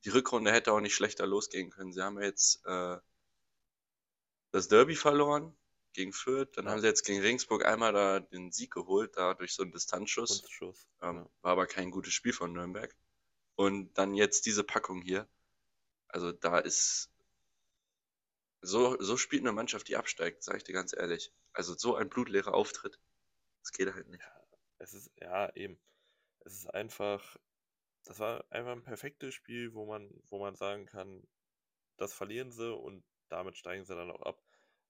[0.06, 1.92] die Rückrunde hätte auch nicht schlechter losgehen können.
[1.92, 2.96] Sie haben jetzt äh,
[4.50, 5.54] das Derby verloren
[5.92, 6.56] gegen Fürth.
[6.56, 9.72] Dann haben sie jetzt gegen Regensburg einmal da den Sieg geholt, da durch so einen
[9.72, 10.42] Distanzschuss.
[10.60, 11.30] Ähm, ja.
[11.42, 12.94] War aber kein gutes Spiel von Nürnberg.
[13.54, 15.28] Und dann jetzt diese Packung hier.
[16.08, 17.10] Also da ist.
[18.60, 21.32] So, so spielt eine Mannschaft, die absteigt, sage ich dir ganz ehrlich.
[21.52, 22.98] Also so ein blutleerer Auftritt.
[23.62, 24.22] Das geht halt nicht.
[24.22, 24.46] Ja,
[24.78, 25.78] es ist, ja, eben.
[26.40, 27.36] Es ist einfach.
[28.04, 31.22] Das war einfach ein perfektes Spiel, wo man, wo man sagen kann,
[31.96, 34.42] das verlieren sie und damit steigen sie dann auch ab.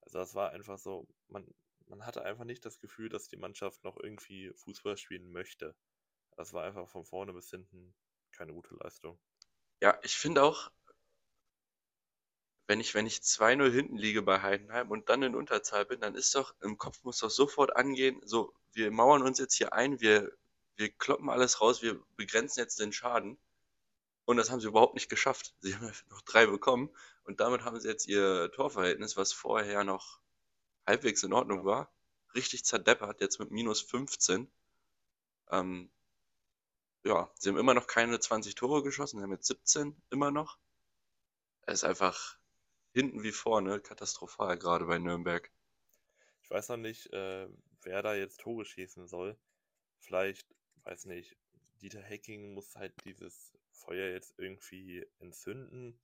[0.05, 1.45] Also das war einfach so, man,
[1.87, 5.75] man hatte einfach nicht das Gefühl, dass die Mannschaft noch irgendwie Fußball spielen möchte.
[6.35, 7.93] Das war einfach von vorne bis hinten
[8.31, 9.19] keine gute Leistung.
[9.81, 10.71] Ja, ich finde auch,
[12.67, 16.15] wenn ich, wenn ich 2-0 hinten liege bei Heidenheim und dann in Unterzahl bin, dann
[16.15, 19.99] ist doch, im Kopf muss doch sofort angehen, so, wir mauern uns jetzt hier ein,
[19.99, 20.31] wir,
[20.75, 23.37] wir kloppen alles raus, wir begrenzen jetzt den Schaden.
[24.25, 25.53] Und das haben sie überhaupt nicht geschafft.
[25.59, 26.89] Sie haben noch drei bekommen
[27.23, 30.19] und damit haben sie jetzt ihr Torverhältnis, was vorher noch
[30.85, 31.93] halbwegs in Ordnung war,
[32.35, 34.51] richtig zerdeppert, jetzt mit minus 15.
[35.51, 35.91] Ähm,
[37.03, 40.57] ja, sie haben immer noch keine 20 Tore geschossen, sie haben jetzt 17 immer noch.
[41.61, 42.37] Es ist einfach
[42.93, 45.49] hinten wie vorne katastrophal, gerade bei Nürnberg.
[46.43, 47.47] Ich weiß noch nicht, äh,
[47.81, 49.37] wer da jetzt Tore schießen soll.
[49.99, 50.47] Vielleicht,
[50.83, 51.37] weiß nicht,
[51.81, 55.99] Dieter Hecking muss halt dieses Feuer jetzt irgendwie entzünden.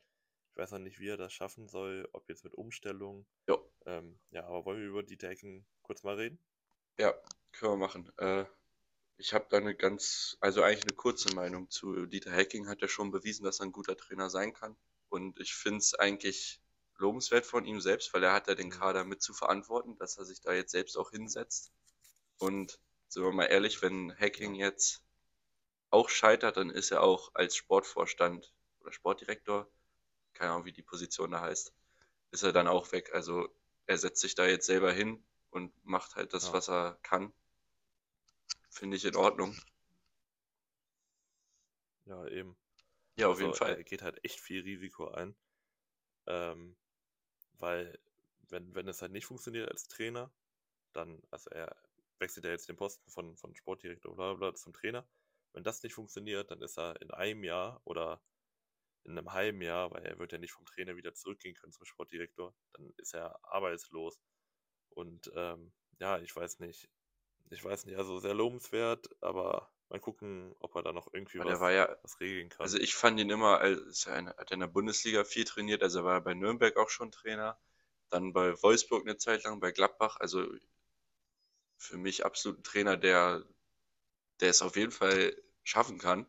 [0.59, 3.25] Weiß noch nicht, wie er das schaffen soll, ob jetzt mit Umstellung.
[3.47, 3.65] Jo.
[3.85, 6.37] Ähm, ja, aber wollen wir über Dieter Hecking kurz mal reden?
[6.97, 7.13] Ja,
[7.53, 8.11] können wir machen.
[8.17, 8.43] Äh,
[9.15, 12.05] ich habe da eine ganz, also eigentlich eine kurze Meinung zu.
[12.07, 14.75] Dieter Hecking hat ja schon bewiesen, dass er ein guter Trainer sein kann.
[15.07, 16.61] Und ich finde es eigentlich
[16.97, 18.71] lobenswert von ihm selbst, weil er hat ja den mhm.
[18.71, 21.71] Kader mit zu verantworten, dass er sich da jetzt selbst auch hinsetzt.
[22.37, 25.01] Und sind wir mal ehrlich, wenn Hacking jetzt
[25.89, 29.71] auch scheitert, dann ist er auch als Sportvorstand oder Sportdirektor,
[30.39, 31.73] keine Ahnung, wie die Position da heißt,
[32.31, 33.13] ist er dann auch weg.
[33.13, 33.53] Also
[33.87, 36.53] er setzt sich da jetzt selber hin und macht halt das, ja.
[36.53, 37.33] was er kann.
[38.69, 39.53] Finde ich in Ordnung.
[42.05, 42.55] Ja, eben.
[43.17, 43.75] Ja, auf also, jeden Fall.
[43.75, 45.35] Er geht halt echt viel Risiko ein.
[46.25, 46.77] Ähm,
[47.57, 47.99] weil,
[48.47, 50.31] wenn, wenn es halt nicht funktioniert als Trainer,
[50.93, 51.75] dann, also er
[52.19, 55.05] wechselt ja jetzt den Posten von, von Sportdirektor bla bla zum Trainer.
[55.51, 58.21] Wenn das nicht funktioniert, dann ist er in einem Jahr oder
[59.03, 61.85] in einem halben Jahr, weil er wird ja nicht vom Trainer wieder zurückgehen können zum
[61.85, 64.19] Sportdirektor, dann ist er arbeitslos.
[64.89, 66.89] Und ähm, ja, ich weiß nicht.
[67.51, 71.59] Ich weiß nicht, also sehr lobenswert, aber mal gucken, ob er da noch irgendwie was,
[71.73, 72.61] ja, was, regeln kann.
[72.61, 76.05] Also ich fand ihn immer, als er hat in der Bundesliga viel trainiert, also er
[76.05, 77.59] war bei Nürnberg auch schon Trainer,
[78.09, 80.45] dann bei Wolfsburg eine Zeit lang, bei Gladbach, also
[81.77, 83.43] für mich absolut ein Trainer, der,
[84.41, 86.27] der es auf jeden Fall schaffen kann.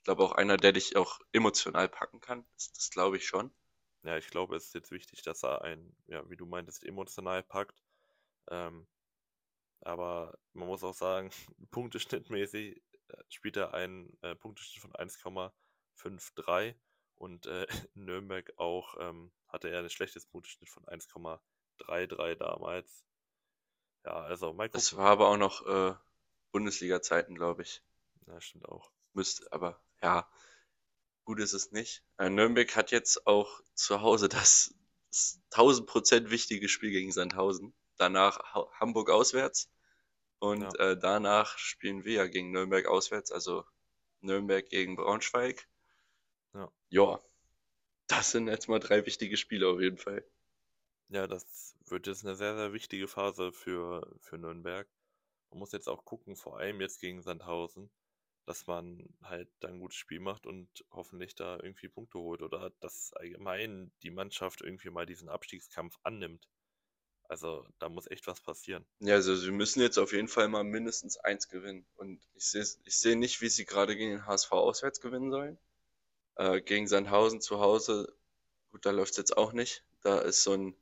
[0.00, 2.46] Ich glaube auch einer, der dich auch emotional packen kann.
[2.54, 3.52] Das, das glaube ich schon.
[4.02, 7.42] Ja, ich glaube, es ist jetzt wichtig, dass er einen, ja, wie du meintest, emotional
[7.42, 7.84] packt.
[8.48, 8.86] Ähm,
[9.82, 11.30] aber man muss auch sagen,
[11.70, 16.74] punkteschnittmäßig äh, spielt er einen äh, Punkteschnitt von 1,53
[17.16, 23.04] und äh, in Nürnberg auch ähm, hatte er ein schlechtes Punkteschnitt von 1,33 damals.
[24.06, 24.70] Ja, also gucken.
[24.72, 25.94] Das war aber auch noch äh,
[26.52, 27.82] Bundesliga-Zeiten, glaube ich.
[28.26, 28.90] Ja, stimmt auch.
[29.12, 30.28] Müsste, aber ja,
[31.24, 32.02] gut ist es nicht.
[32.18, 34.74] Äh, Nürnberg hat jetzt auch zu Hause das,
[35.10, 37.74] das 1000% wichtige Spiel gegen Sandhausen.
[37.96, 39.70] Danach ha Hamburg auswärts.
[40.38, 40.90] Und ja.
[40.90, 43.64] äh, danach spielen wir ja gegen Nürnberg auswärts, also
[44.22, 45.68] Nürnberg gegen Braunschweig.
[46.54, 46.72] Ja.
[46.88, 47.20] Ja,
[48.06, 50.24] das sind jetzt mal drei wichtige Spiele auf jeden Fall.
[51.10, 54.88] Ja, das wird jetzt eine sehr, sehr wichtige Phase für, für Nürnberg.
[55.50, 57.90] Man muss jetzt auch gucken, vor allem jetzt gegen Sandhausen,
[58.46, 62.70] dass man halt dann ein gutes Spiel macht und hoffentlich da irgendwie Punkte holt oder
[62.80, 66.48] dass allgemein die Mannschaft irgendwie mal diesen Abstiegskampf annimmt.
[67.28, 68.84] Also da muss echt was passieren.
[68.98, 71.86] Ja, also sie müssen jetzt auf jeden Fall mal mindestens eins gewinnen.
[71.94, 75.58] Und ich sehe ich seh nicht, wie sie gerade gegen den HSV auswärts gewinnen sollen.
[76.34, 78.12] Äh, gegen Sandhausen zu Hause,
[78.72, 79.84] gut, da läuft es jetzt auch nicht.
[80.02, 80.74] Da ist so ein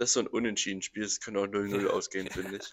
[0.00, 1.02] das ist so ein unentschieden Spiel.
[1.02, 2.72] Es könnte auch 0-0 ausgehen, finde ich.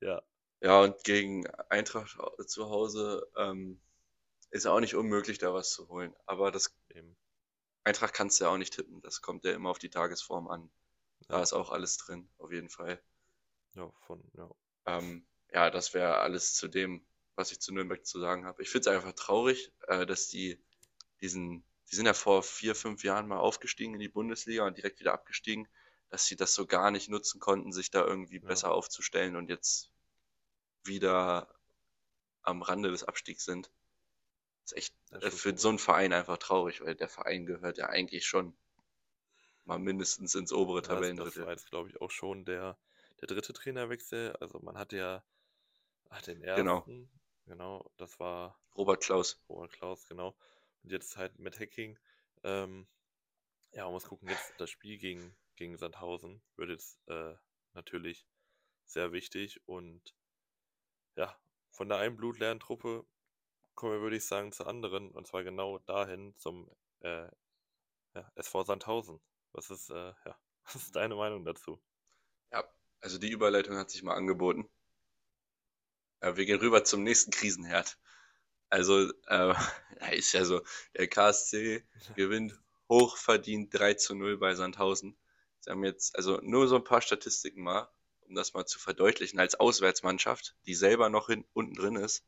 [0.00, 0.22] Ja.
[0.66, 3.80] Ja, und gegen Eintracht zu Hause ähm,
[4.50, 6.12] ist auch nicht unmöglich, da was zu holen.
[6.26, 7.16] Aber das Eben.
[7.84, 9.00] Eintracht kannst du ja auch nicht tippen.
[9.00, 10.68] Das kommt ja immer auf die Tagesform an.
[11.28, 11.42] Da ja.
[11.44, 13.00] ist auch alles drin, auf jeden Fall.
[13.74, 14.50] Ja, von, ja.
[14.86, 18.60] Ähm, ja, das wäre alles zu dem, was ich zu Nürnberg zu sagen habe.
[18.60, 20.60] Ich finde es einfach traurig, äh, dass die
[21.20, 24.98] diesen, die sind ja vor vier, fünf Jahren mal aufgestiegen in die Bundesliga und direkt
[24.98, 25.68] wieder abgestiegen
[26.08, 28.46] dass sie das so gar nicht nutzen konnten, sich da irgendwie ja.
[28.46, 29.90] besser aufzustellen und jetzt
[30.86, 31.52] wieder
[32.42, 33.70] am Rande des Abstiegs sind.
[34.62, 37.78] Das ist echt das ist für so einen Verein einfach traurig, weil der Verein gehört
[37.78, 38.56] ja eigentlich schon
[39.64, 41.40] mal mindestens ins obere ja, Tabellendrittel.
[41.40, 42.78] Das war jetzt, glaube ich, auch schon der,
[43.20, 44.34] der dritte Trainerwechsel.
[44.36, 45.24] Also man hatte ja
[46.08, 46.78] ach, den genau.
[46.78, 46.92] ersten.
[46.92, 47.10] Genau.
[47.48, 49.40] Genau, das war Robert Klaus.
[49.48, 50.36] Robert Klaus, genau.
[50.82, 51.96] Und jetzt halt mit Hacking.
[52.42, 52.88] Ähm,
[53.70, 57.34] ja, man muss gucken, jetzt das Spiel gegen gegen Sandhausen wird jetzt äh,
[57.72, 58.26] natürlich
[58.84, 60.14] sehr wichtig und
[61.16, 61.36] ja,
[61.70, 63.04] von der einen blutleeren Truppe
[63.74, 67.28] kommen wir, würde ich sagen, zur anderen und zwar genau dahin zum äh,
[68.14, 69.20] ja, SV Sandhausen.
[69.52, 71.80] Was ist, äh, ja, was ist deine Meinung dazu?
[72.52, 72.64] Ja,
[73.00, 74.68] also die Überleitung hat sich mal angeboten.
[76.22, 77.98] Ja, wir gehen rüber zum nächsten Krisenherd.
[78.68, 79.54] Also, äh,
[80.16, 80.62] ist ja so,
[80.96, 81.84] der KSC
[82.16, 85.18] gewinnt hochverdient 3 zu 0 bei Sandhausen.
[85.60, 87.88] Sie haben jetzt, also nur so ein paar Statistiken mal,
[88.28, 92.24] um das mal zu verdeutlichen, als Auswärtsmannschaft, die selber noch hin, unten drin ist.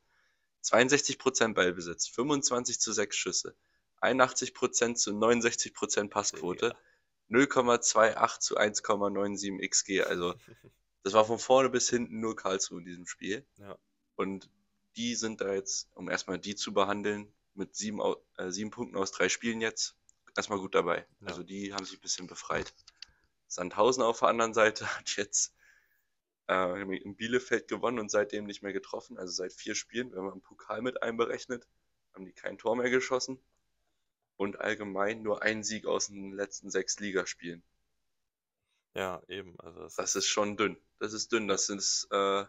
[0.64, 3.56] 62% Ballbesitz, 25 zu 6 Schüsse,
[4.00, 6.76] 81% zu 69% Passquote,
[7.30, 10.02] 0,28 zu 1,97 XG.
[10.02, 10.34] Also
[11.02, 13.46] das war von vorne bis hinten nur Karlsruhe in diesem Spiel.
[13.56, 13.78] Ja.
[14.16, 14.50] Und
[14.96, 18.00] die sind da jetzt, um erstmal die zu behandeln, mit sieben,
[18.36, 19.96] äh, sieben Punkten aus drei Spielen jetzt,
[20.36, 21.06] erstmal gut dabei.
[21.20, 21.28] Ja.
[21.28, 22.72] Also die haben sich ein bisschen befreit.
[23.46, 25.54] Sandhausen auf der anderen Seite hat jetzt
[26.48, 29.18] äh, in Bielefeld gewonnen und seitdem nicht mehr getroffen.
[29.18, 31.66] Also seit vier Spielen, wenn man den Pokal mit einberechnet,
[32.14, 33.38] haben die kein Tor mehr geschossen.
[34.36, 37.62] Und allgemein nur einen Sieg aus den letzten sechs Ligaspielen.
[38.94, 39.58] Ja, eben.
[39.60, 40.76] Also das, das ist schon dünn.
[40.98, 41.48] Das ist dünn.
[41.48, 42.44] Das ist, äh,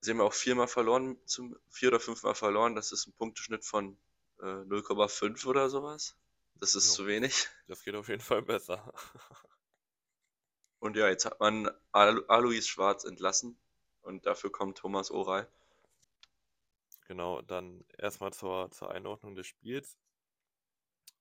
[0.00, 2.74] sie haben auch viermal verloren, zum, vier oder fünfmal verloren.
[2.74, 3.96] Das ist ein Punkteschnitt von
[4.40, 6.16] äh, 0,5 oder sowas.
[6.56, 7.48] Das ist jo, zu wenig.
[7.66, 8.92] Das geht auf jeden Fall besser.
[10.84, 13.58] Und ja, jetzt hat man Al Alois Schwarz entlassen
[14.02, 15.48] und dafür kommt Thomas Oral.
[17.08, 19.96] Genau, dann erstmal zur, zur Einordnung des Spiels.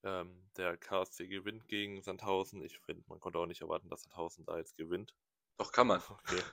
[0.03, 2.61] Ähm, der KSC gewinnt gegen Sandhausen.
[2.61, 5.15] Ich finde, man konnte auch nicht erwarten, dass Sandhausen da jetzt gewinnt.
[5.55, 6.03] Doch, kann man.
[6.09, 6.43] Okay.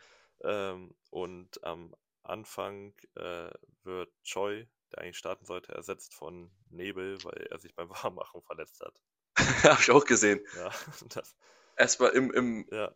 [0.43, 1.93] Ähm, und am
[2.23, 3.51] Anfang äh,
[3.83, 8.81] wird Choi, der eigentlich starten sollte, ersetzt von Nebel, weil er sich beim Warmmachen verletzt
[8.81, 8.95] hat.
[9.65, 10.41] Habe ich auch gesehen.
[10.55, 10.71] Ja,
[11.09, 11.35] das.
[11.81, 12.95] Erstmal im, im ja.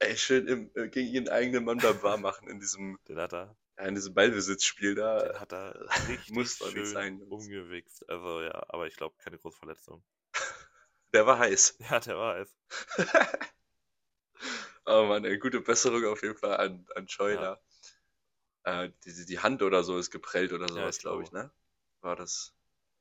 [0.00, 2.98] Ey, schön im, äh, gegen ihren eigenen Mann beim Warmmachen in diesem.
[3.08, 3.56] Den hat er.
[3.78, 5.22] Ja, in diesem Ballbesitzspiel da.
[5.22, 8.08] Den hat er richtig muss schön nicht sein, umgewichst.
[8.08, 10.02] Also ja, aber ich glaube keine große Verletzung.
[11.14, 11.78] Der war heiß.
[11.90, 12.56] Ja, der war heiß.
[14.86, 17.60] oh Mann, eine gute Besserung auf jeden Fall an, an Choi ja.
[18.64, 21.52] Äh, die, die Hand oder so ist geprellt oder sowas, ja, glaube ich, ne?
[22.00, 22.54] War das.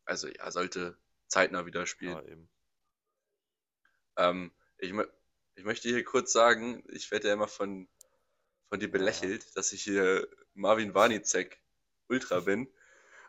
[0.06, 2.16] Also ja, sollte zeitnah wieder spielen.
[2.16, 2.50] Ja, eben.
[4.20, 4.94] Ähm, ich,
[5.56, 7.88] ich möchte hier kurz sagen, ich werde ja immer von,
[8.70, 9.50] von dir belächelt, ja.
[9.56, 11.60] dass ich hier Marvin Warnicek
[12.08, 12.68] Ultra bin.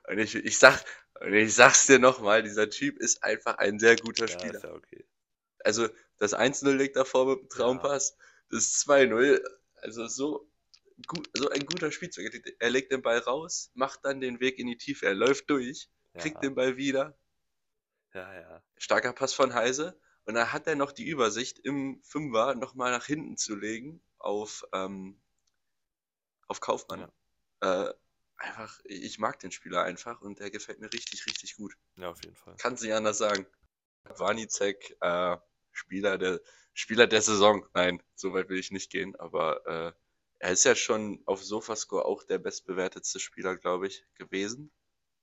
[0.08, 0.84] Und ich, ich, sag,
[1.20, 4.60] und ich sag's dir nochmal, dieser Typ ist einfach ein sehr guter ja, Spieler.
[4.62, 5.04] Ja okay.
[5.62, 8.16] Also das 1-0 liegt davor mit dem Traumpass,
[8.50, 9.42] das 2-0,
[9.76, 10.50] also so,
[11.06, 12.24] gut, so ein guter Spielzug.
[12.58, 15.88] Er legt den Ball raus, macht dann den Weg in die Tiefe, er läuft durch,
[16.14, 17.16] kriegt den Ball wieder.
[18.14, 18.62] Ja, ja.
[18.76, 20.00] Starker Pass von Heise.
[20.24, 24.64] Und dann hat er noch die Übersicht, im Fünfer nochmal nach hinten zu legen auf,
[24.72, 25.20] ähm,
[26.46, 27.10] auf Kaufmann.
[27.62, 27.88] Ja.
[27.88, 27.94] Äh,
[28.36, 31.74] einfach, ich mag den Spieler einfach und der gefällt mir richtig, richtig gut.
[31.96, 32.56] Ja, auf jeden Fall.
[32.56, 33.46] Kann sich anders sagen.
[34.04, 35.36] Warnicek, äh,
[35.72, 36.40] Spieler der,
[36.74, 37.66] Spieler der Saison.
[37.74, 39.92] Nein, so weit will ich nicht gehen, aber äh,
[40.38, 44.72] er ist ja schon auf Sofascore auch der bestbewertetste Spieler, glaube ich, gewesen.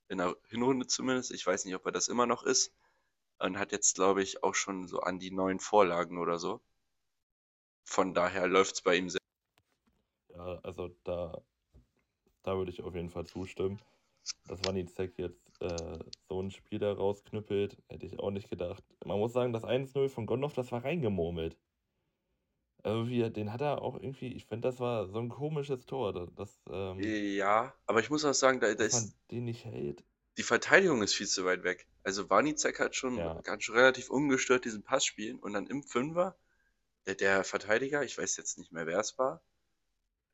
[0.09, 1.31] In der Hinrunde zumindest.
[1.31, 2.71] Ich weiß nicht, ob er das immer noch ist
[3.39, 6.61] und hat jetzt, glaube ich, auch schon so an die neun Vorlagen oder so.
[7.83, 9.21] Von daher läuft es bei ihm sehr.
[10.29, 11.41] Ja, also da,
[12.43, 13.81] da würde ich auf jeden Fall zustimmen.
[14.47, 18.83] Dass Wanizek jetzt äh, so ein Spiel da rausknüppelt, hätte ich auch nicht gedacht.
[19.05, 21.57] Man muss sagen, das 1-0 von Gondorf, das war reingemurmelt.
[22.83, 26.29] Also wie, den hat er auch irgendwie, ich finde, das war so ein komisches Tor.
[26.35, 30.03] Das, ähm, ja, aber ich muss auch sagen, da, da ist, man den nicht hält
[30.37, 31.87] die Verteidigung ist viel zu weit weg.
[32.07, 33.41] Also Warnizek hat schon, ja.
[33.41, 36.37] kann schon relativ ungestört diesen Pass spielen und dann im Fünfer,
[37.05, 39.43] der, der Verteidiger, ich weiß jetzt nicht mehr, wer es war,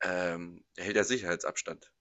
[0.00, 1.92] ähm, der hält ja Sicherheitsabstand.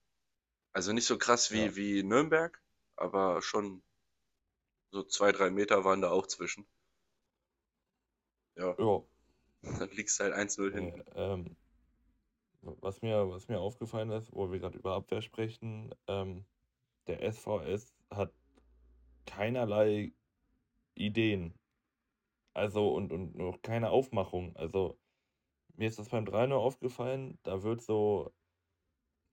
[0.73, 1.75] Also nicht so krass wie, ja.
[1.75, 2.61] wie Nürnberg,
[2.97, 3.81] aber schon
[4.91, 6.67] so zwei, drei Meter waren da auch zwischen.
[8.55, 8.75] Ja.
[8.77, 9.03] ja.
[9.79, 11.03] Dann liegst du halt 1-0 hin.
[11.15, 11.55] Äh, ähm,
[12.61, 16.45] was, mir, was mir aufgefallen ist, wo wir gerade über Abwehr sprechen, ähm,
[17.07, 18.31] der SVS hat
[19.25, 20.13] keinerlei
[20.95, 21.53] Ideen.
[22.53, 24.55] Also und, und noch keine Aufmachung.
[24.55, 24.97] Also
[25.75, 28.31] mir ist das beim 3 aufgefallen, da wird so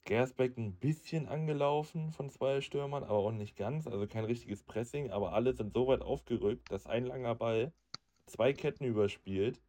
[0.05, 3.87] Gersbeck ein bisschen angelaufen von zwei Stürmern, aber auch nicht ganz.
[3.87, 7.73] Also kein richtiges Pressing, aber alle sind so weit aufgerückt, dass ein langer Ball
[8.27, 9.61] zwei Ketten überspielt.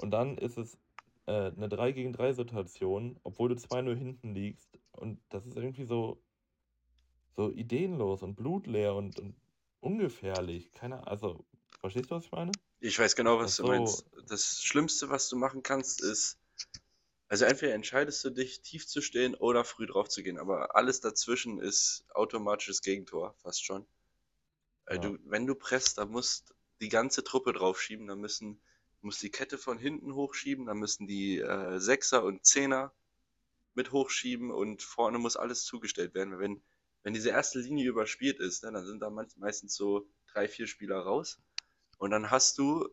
[0.00, 0.78] Und dann ist es
[1.26, 4.78] äh, eine 3 gegen 3 Situation, obwohl du 2-0 hinten liegst.
[4.92, 6.20] Und das ist irgendwie so
[7.38, 9.36] so ideenlos und blutleer und, und
[9.78, 10.72] ungefährlich.
[10.72, 11.46] Keine also,
[11.78, 12.50] verstehst du, was ich meine?
[12.80, 13.62] Ich weiß genau, was so.
[13.62, 14.06] du meinst.
[14.26, 16.36] Das Schlimmste, was du machen kannst, ist,
[17.28, 21.00] also entweder entscheidest du dich, tief zu stehen oder früh drauf zu gehen, aber alles
[21.00, 23.86] dazwischen ist automatisches Gegentor, fast schon.
[24.90, 24.98] Ja.
[24.98, 28.60] Du, wenn du presst, dann musst die ganze Truppe draufschieben, dann müssen,
[29.00, 32.92] muss die Kette von hinten hochschieben, dann müssen die äh, Sechser und Zehner
[33.74, 36.40] mit hochschieben und vorne muss alles zugestellt werden.
[36.40, 36.62] Wenn
[37.02, 40.98] wenn diese erste Linie überspielt ist, ne, dann sind da meistens so drei, vier Spieler
[40.98, 41.40] raus.
[41.98, 42.88] Und dann hast du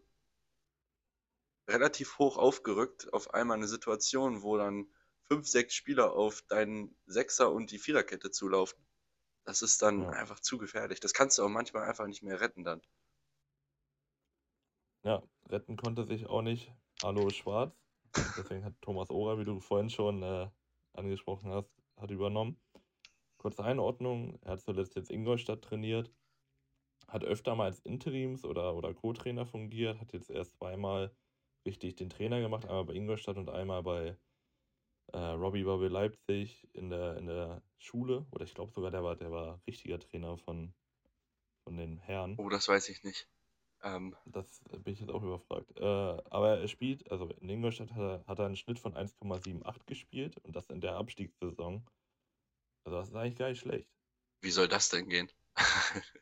[1.68, 4.88] relativ hoch aufgerückt auf einmal eine Situation, wo dann
[5.24, 8.80] fünf, sechs Spieler auf deinen Sechser und die Viererkette zulaufen.
[9.44, 10.10] Das ist dann ja.
[10.10, 11.00] einfach zu gefährlich.
[11.00, 12.82] Das kannst du auch manchmal einfach nicht mehr retten dann.
[15.04, 16.72] Ja, retten konnte sich auch nicht
[17.04, 17.76] Hallo Schwarz.
[18.38, 20.50] Deswegen hat Thomas Ora, wie du vorhin schon äh,
[20.94, 22.60] angesprochen hast, hat übernommen.
[23.46, 26.12] Kurze Einordnung, er hat zuletzt jetzt Ingolstadt trainiert,
[27.08, 31.16] hat öfter mal als Interims- oder, oder Co-Trainer fungiert, hat jetzt erst zweimal
[31.64, 34.18] richtig den Trainer gemacht, einmal bei Ingolstadt und einmal bei
[35.14, 38.26] äh, Robbie Bobby Leipzig in der, in der Schule.
[38.32, 40.74] Oder ich glaube sogar, der war, der war richtiger Trainer von,
[41.66, 42.34] von den Herren.
[42.40, 43.30] Oh, das weiß ich nicht.
[43.84, 45.72] Ähm, das bin ich jetzt auch überfragt.
[45.78, 49.86] Äh, aber er spielt, also in Ingolstadt hat er, hat er einen Schnitt von 1,78
[49.86, 51.86] gespielt und das in der Abstiegssaison.
[52.86, 53.90] Also das ist eigentlich gar nicht schlecht.
[54.42, 55.32] Wie soll das denn gehen?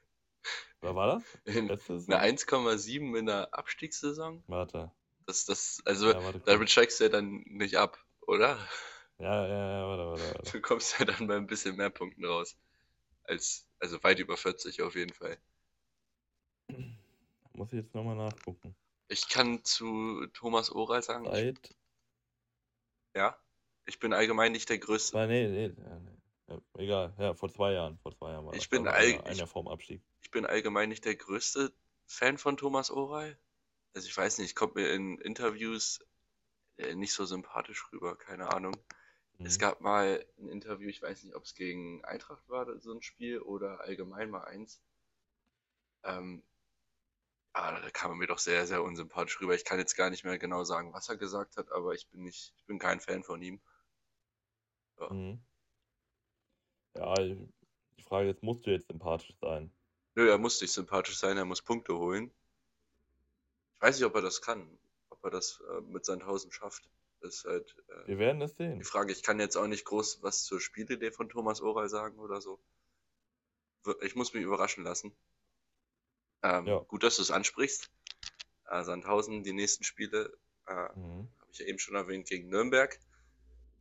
[0.81, 1.23] Was war das?
[1.45, 4.43] In, eine 1,7 in der Abstiegssaison?
[4.47, 4.91] Warte.
[5.25, 8.57] Das, das, also ja, warte, damit steigst du ja dann nicht ab, oder?
[9.19, 10.51] Ja, ja, ja, warte, warte, warte.
[10.51, 12.57] Du kommst ja dann bei ein bisschen mehr Punkten raus.
[13.23, 15.37] Als, also weit über 40 auf jeden Fall.
[17.53, 18.75] Muss ich jetzt nochmal nachgucken.
[19.07, 21.25] Ich kann zu Thomas Oral sagen.
[21.25, 21.75] Seit?
[23.15, 23.37] Ja.
[23.85, 25.15] Ich bin allgemein nicht der Größte.
[25.17, 26.22] Nein, nee, nee, nee.
[26.53, 27.97] Ja, egal, ja, vor zwei Jahren.
[27.99, 30.01] Vor zwei Jahren war ich bin all, einer vorm Abstieg.
[30.21, 31.73] Ich bin allgemein nicht der größte
[32.05, 33.37] Fan von Thomas Oral.
[33.93, 35.99] Also ich weiß nicht, kommt mir in Interviews
[36.77, 38.75] äh, nicht so sympathisch rüber, keine Ahnung.
[39.37, 39.45] Mhm.
[39.45, 43.01] Es gab mal ein Interview, ich weiß nicht, ob es gegen Eintracht war, so ein
[43.01, 44.81] Spiel, oder allgemein mal eins.
[46.03, 46.43] Ähm,
[47.53, 49.55] ah, da kam er mir doch sehr, sehr unsympathisch rüber.
[49.55, 52.23] Ich kann jetzt gar nicht mehr genau sagen, was er gesagt hat, aber ich bin
[52.23, 53.61] nicht, ich bin kein Fan von ihm.
[54.99, 55.11] Ja.
[55.11, 55.43] Mhm.
[56.95, 59.71] Ja, die Frage ist, musst du jetzt sympathisch sein?
[60.15, 62.31] Nö, er muss nicht sympathisch sein, er muss Punkte holen.
[63.73, 64.77] Ich weiß nicht, ob er das kann,
[65.09, 66.89] ob er das äh, mit Sandhausen schafft.
[67.21, 68.79] Das ist halt, äh, Wir werden es sehen.
[68.79, 72.19] Die Frage, ich kann jetzt auch nicht groß was zur Spielidee von Thomas Oral sagen
[72.19, 72.59] oder so.
[74.01, 75.15] Ich muss mich überraschen lassen.
[76.43, 76.79] Ähm, ja.
[76.79, 77.89] Gut, dass du es ansprichst.
[78.69, 81.29] Äh, Sandhausen, die nächsten Spiele, äh, mhm.
[81.39, 82.99] habe ich ja eben schon erwähnt, gegen Nürnberg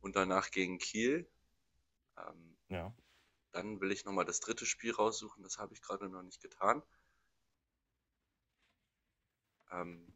[0.01, 1.29] und danach gegen Kiel.
[2.17, 2.93] Ähm, ja.
[3.53, 6.81] Dann will ich nochmal das dritte Spiel raussuchen, das habe ich gerade noch nicht getan.
[9.71, 10.11] Ähm,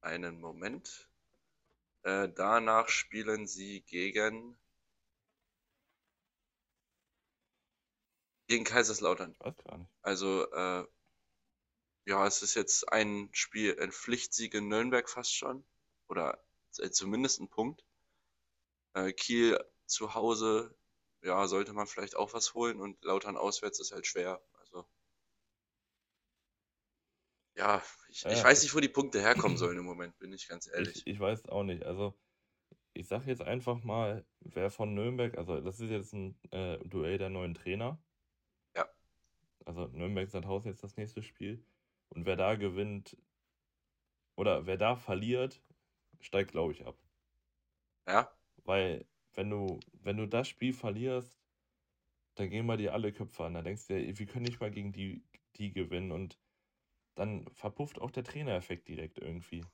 [0.00, 1.08] einen Moment.
[2.02, 4.58] Äh, danach spielen sie gegen
[8.48, 9.36] gegen Kaiserslautern.
[9.38, 9.90] Weiß gar nicht.
[10.02, 10.86] Also äh,
[12.06, 15.64] ja, es ist jetzt ein Spiel, ein Pflichtsieg in Nürnberg fast schon
[16.08, 16.42] oder
[16.78, 17.84] äh, zumindest ein Punkt.
[18.94, 20.74] Äh, Kiel zu Hause
[21.22, 24.40] ja, sollte man vielleicht auch was holen und Lautern auswärts ist halt schwer.
[24.60, 24.86] Also,
[27.56, 30.48] ja, ich, ja, ich weiß nicht, wo die Punkte herkommen sollen im Moment, bin ich
[30.48, 30.96] ganz ehrlich.
[30.98, 31.84] Ich, ich weiß auch nicht.
[31.84, 32.18] Also,
[32.94, 37.18] ich sage jetzt einfach mal, wer von Nürnberg, also das ist jetzt ein äh, Duell
[37.18, 38.02] der neuen Trainer.
[38.74, 38.88] Ja.
[39.64, 41.64] Also Nürnberg Sandhausen jetzt das nächste Spiel.
[42.08, 43.16] Und wer da gewinnt,
[44.34, 45.62] oder wer da verliert,
[46.20, 46.96] steigt, glaube ich, ab.
[48.06, 48.32] Ja.
[48.64, 49.06] Weil
[49.38, 51.38] wenn du, wenn du das Spiel verlierst,
[52.34, 53.54] dann gehen mal dir alle Köpfe an.
[53.54, 55.22] Da denkst du dir, wir können nicht mal gegen die,
[55.54, 56.10] die gewinnen.
[56.10, 56.36] Und
[57.14, 59.64] dann verpufft auch der Trainereffekt direkt irgendwie.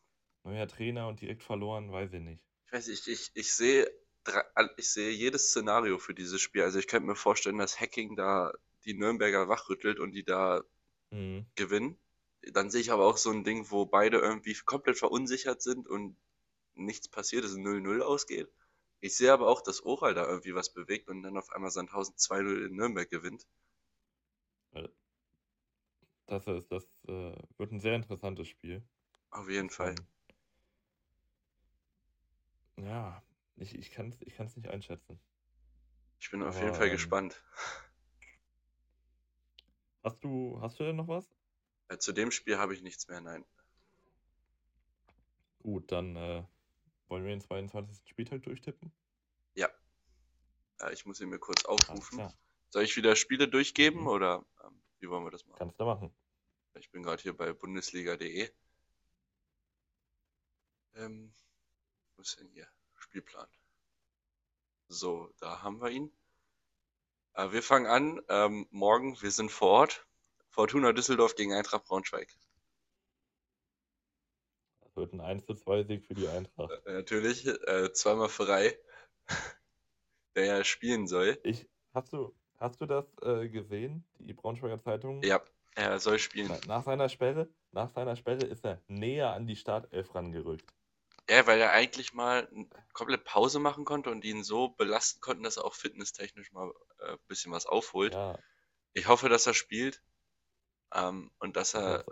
[0.43, 2.45] Neuer Trainer und direkt verloren, weiß ich nicht.
[2.67, 3.91] Ich weiß nicht, ich, ich sehe
[4.77, 6.63] ich sehe jedes Szenario für dieses Spiel.
[6.63, 8.53] Also ich könnte mir vorstellen, dass Hacking da
[8.85, 10.63] die Nürnberger wachrüttelt und die da
[11.11, 11.47] mhm.
[11.55, 11.97] gewinnen.
[12.53, 16.19] Dann sehe ich aber auch so ein Ding, wo beide irgendwie komplett verunsichert sind und
[16.75, 18.51] nichts passiert, es 0-0 ausgeht.
[19.05, 22.15] Ich sehe aber auch, dass Oral da irgendwie was bewegt und dann auf einmal Sandhausen
[22.17, 23.47] 2-0 in Nürnberg gewinnt.
[26.25, 28.83] Das, ist, das äh, wird ein sehr interessantes Spiel.
[29.29, 29.95] Auf jeden Fall.
[32.79, 33.23] Ja,
[33.57, 35.21] ich, ich kann es ich kann's nicht einschätzen.
[36.19, 37.45] Ich bin auf jeden Fall ähm, gespannt.
[40.03, 41.31] Hast du, hast du denn noch was?
[41.89, 43.45] Äh, zu dem Spiel habe ich nichts mehr, nein.
[45.63, 46.43] Gut, dann äh,
[47.09, 48.09] wollen wir den 22.
[48.09, 48.91] Spieltag durchtippen?
[49.55, 49.69] Ja.
[50.81, 52.33] ja ich muss ihn mir kurz aufrufen.
[52.71, 54.09] Soll ich wieder Spiele durchgeben mhm.
[54.09, 55.59] oder ähm, wie wollen wir das machen?
[55.59, 56.15] Kannst du machen.
[56.75, 58.51] Ich bin gerade hier bei bundesliga.de.
[60.97, 61.33] Ähm,
[62.17, 62.69] wo ist denn hier?
[62.99, 63.49] Spielplan.
[64.89, 66.13] So, da haben wir ihn.
[67.35, 68.21] Äh, wir fangen an.
[68.29, 70.07] Ähm, morgen, wir sind vor Ort.
[70.49, 72.37] Fortuna Düsseldorf gegen Eintracht Braunschweig
[74.97, 76.71] wird ein 1 zu 2 Sieg für die Eintracht.
[76.87, 78.79] Äh, natürlich, äh, zweimal frei,
[80.37, 81.39] der ja spielen soll.
[81.45, 85.23] Ich, hast, du, hast du das äh, gesehen, die Braunschweiger Zeitung?
[85.23, 85.41] Ja,
[85.75, 86.53] er soll spielen.
[86.67, 90.73] Nach seiner Sperre, nach seiner Sperre ist er näher an die Startelf rangerückt.
[91.29, 92.49] Ja, weil er eigentlich mal
[92.93, 97.13] komplett Pause machen konnte und ihn so belasten konnten, dass er auch fitnesstechnisch mal äh,
[97.13, 98.13] ein bisschen was aufholt.
[98.13, 98.39] Ja.
[98.93, 100.03] Ich hoffe, dass er spielt
[100.93, 102.05] ähm, und dass er,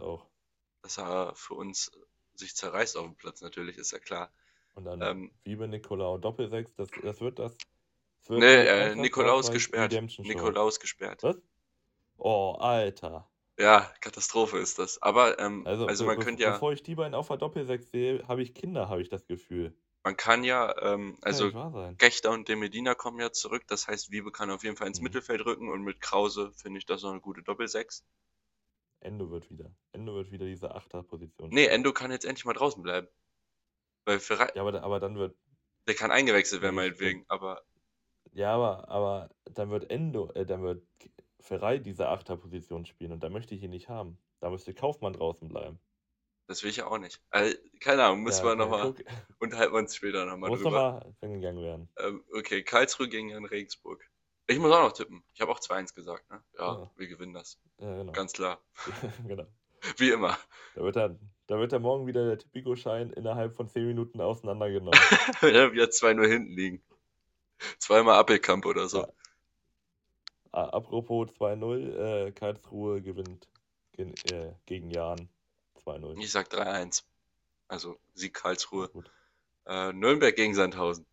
[0.81, 1.93] dass er für uns
[2.35, 4.33] sich zerreißt auf dem Platz, natürlich, ist ja klar.
[4.75, 7.57] Und dann ähm, Wiebe Nikolaus Doppelsechs, das, das wird das.
[8.21, 9.93] das wird nee, äh, Nikolaus gesperrt.
[10.19, 11.23] Nikolaus gesperrt.
[11.23, 11.37] Was?
[12.17, 13.29] Oh, Alter.
[13.59, 15.03] Ja, Katastrophe ist das.
[15.03, 16.53] Aber, ähm, also, also man könnte ja.
[16.53, 19.77] Bevor ich die beiden auf der Doppelsechs sehe, habe ich Kinder, habe ich das Gefühl.
[20.05, 21.53] Man kann ja, ähm, also
[21.97, 23.65] Gechter und De Medina kommen ja zurück.
[23.69, 25.05] Das heißt, Wiebe kann auf jeden Fall ins mhm.
[25.05, 28.05] Mittelfeld rücken und mit Krause finde ich das noch eine gute Doppelsechs.
[29.01, 29.71] Endo wird wieder.
[29.93, 31.51] Endo wird wieder diese Achterposition.
[31.51, 33.09] Nee, Endo kann jetzt endlich mal draußen bleiben.
[34.05, 34.53] Weil Ferrari.
[34.55, 35.37] Ja, aber, aber dann wird.
[35.89, 37.63] Der kann eingewechselt werden, meinetwegen, aber.
[38.33, 40.87] Ja, aber, aber dann wird Endo, äh, dann wird
[41.41, 44.19] Ferrari diese Achterposition spielen und da möchte ich ihn nicht haben.
[44.41, 45.79] Da müsste Kaufmann draußen bleiben.
[46.47, 47.21] Das will ich ja auch nicht.
[47.31, 48.95] Also, keine Ahnung, müssen ja, wir nochmal.
[49.39, 50.71] Unterhalten wir uns später nochmal drüber.
[50.71, 51.89] Muss nochmal angegangen werden.
[51.99, 54.09] Ähm, okay, Karlsruhe gegen Regensburg.
[54.49, 55.23] Ich muss auch noch tippen.
[55.35, 56.43] Ich habe auch 2-1 gesagt, ne?
[56.59, 57.61] Ja, ja, wir gewinnen das.
[57.79, 58.13] Ja, genau.
[58.13, 58.61] Ganz klar.
[59.27, 59.47] genau.
[59.97, 60.37] Wie immer.
[60.75, 61.19] Da wird, dann,
[61.53, 64.99] da wird dann morgen wieder der Tipico-Schein innerhalb von 10 Minuten auseinandergenommen.
[65.43, 66.83] ja, wieder 2-0 hinten liegen.
[67.79, 69.01] Zweimal Appelkamp oder so.
[69.01, 69.13] Ja.
[70.53, 73.49] Ah, apropos 2-0, äh, Karlsruhe gewinnt
[73.93, 75.29] gen, äh, gegen Jan
[75.85, 76.19] 2-0.
[76.21, 77.05] Ich sag 3-1.
[77.69, 78.89] Also Sieg Karlsruhe.
[79.67, 81.05] Äh, Nürnberg gegen Sandhausen.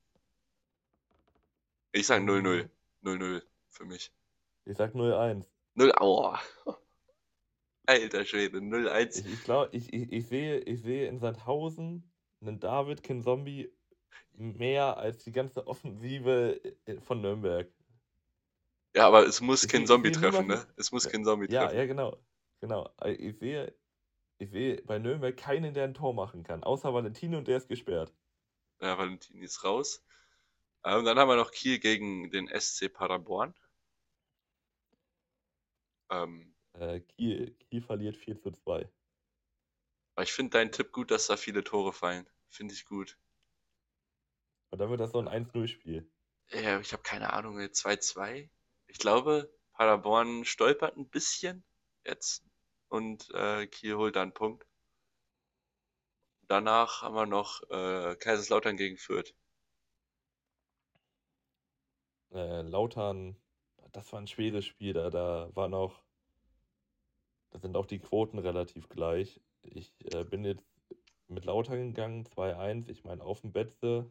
[1.92, 2.70] Ich sag 0-0.
[3.04, 4.14] 0-0 für mich.
[4.64, 5.44] Ich sag 0-1.
[5.76, 6.34] 0, oh.
[7.90, 9.26] Alter Schwede, 0-1.
[9.26, 12.04] Ich, glaube, ich, ich, ich, sehe, ich sehe in Sandhausen
[12.40, 13.74] einen David Kinzombie
[14.34, 17.68] mehr als die ganze Offensive äh, von Nürnberg.
[18.96, 20.68] Ja, aber es muss kein Zombie treffen, ne?
[20.78, 21.76] Es muss kein Zombie ja, treffen.
[21.76, 22.18] Ja, ja, genau.
[22.62, 22.90] Genau.
[23.06, 23.74] Ich sehe,
[24.38, 27.70] ich sehe bei Nürnberg keinen, der ein Tor machen kann, außer Valentino und der ist
[27.70, 28.14] gesperrt.
[28.82, 30.04] Ja, Valentino ist raus.
[30.84, 33.56] Ähm, dann haben wir noch Kiel gegen den SC Paderborn.
[36.12, 38.90] Ähm, äh, Kiel, Kiel verliert 4 zu 2.
[40.16, 42.30] Aber ich finde deinen Tipp gut, dass da viele Tore fallen.
[42.50, 43.18] Finde ich gut.
[44.72, 46.10] Und dann wird das so ein 1-0-Spiel.
[46.52, 48.50] Ja, ich habe keine Ahnung, 2-2.
[48.88, 51.64] Ich glaube, Paderborn stolpert ein bisschen
[52.06, 52.44] jetzt
[52.90, 54.66] und äh, Kiel holt da einen Punkt.
[56.48, 59.36] Danach haben wir noch äh, Kaiserslautern gegen Fürth.
[62.32, 63.36] Äh, Lautern,
[63.92, 66.04] das war ein schweres Spiel, da, da war noch,
[67.52, 69.42] da sind auch die Quoten relativ gleich.
[69.64, 70.64] Ich äh, bin jetzt
[71.28, 72.90] mit Lautern gegangen, 2-1.
[72.90, 74.10] Ich meine, auf dem Betze,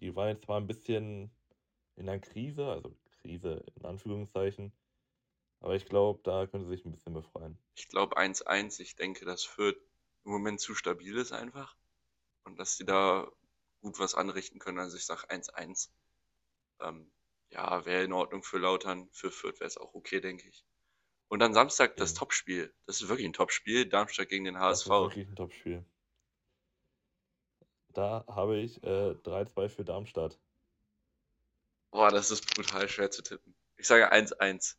[0.00, 1.30] die waren jetzt zwar ein bisschen
[1.96, 4.72] in der Krise, also Krise in Anführungszeichen.
[5.60, 7.58] Aber ich glaube, da könnte sich ein bisschen befreien.
[7.74, 8.80] Ich glaube 1-1.
[8.80, 9.78] Ich denke, das Fürth
[10.24, 11.76] im Moment zu stabil ist einfach.
[12.44, 13.30] Und dass sie da
[13.80, 14.78] gut was anrichten können.
[14.78, 15.88] Also ich sage 1-1.
[16.80, 17.10] Ähm,
[17.50, 19.08] ja, wäre in Ordnung für Lautern.
[19.12, 20.64] Für Fürth wäre es auch okay, denke ich.
[21.34, 22.14] Und dann Samstag das.
[22.14, 22.72] Topspiel.
[22.86, 23.86] Das ist wirklich ein Topspiel.
[23.86, 24.86] Darmstadt gegen den HSV.
[24.86, 25.84] Das ist wirklich ein Topspiel.
[27.88, 30.38] Da habe ich äh, 3-2 für Darmstadt.
[31.90, 33.56] Boah, das ist brutal schwer zu tippen.
[33.76, 34.76] Ich sage 1-1.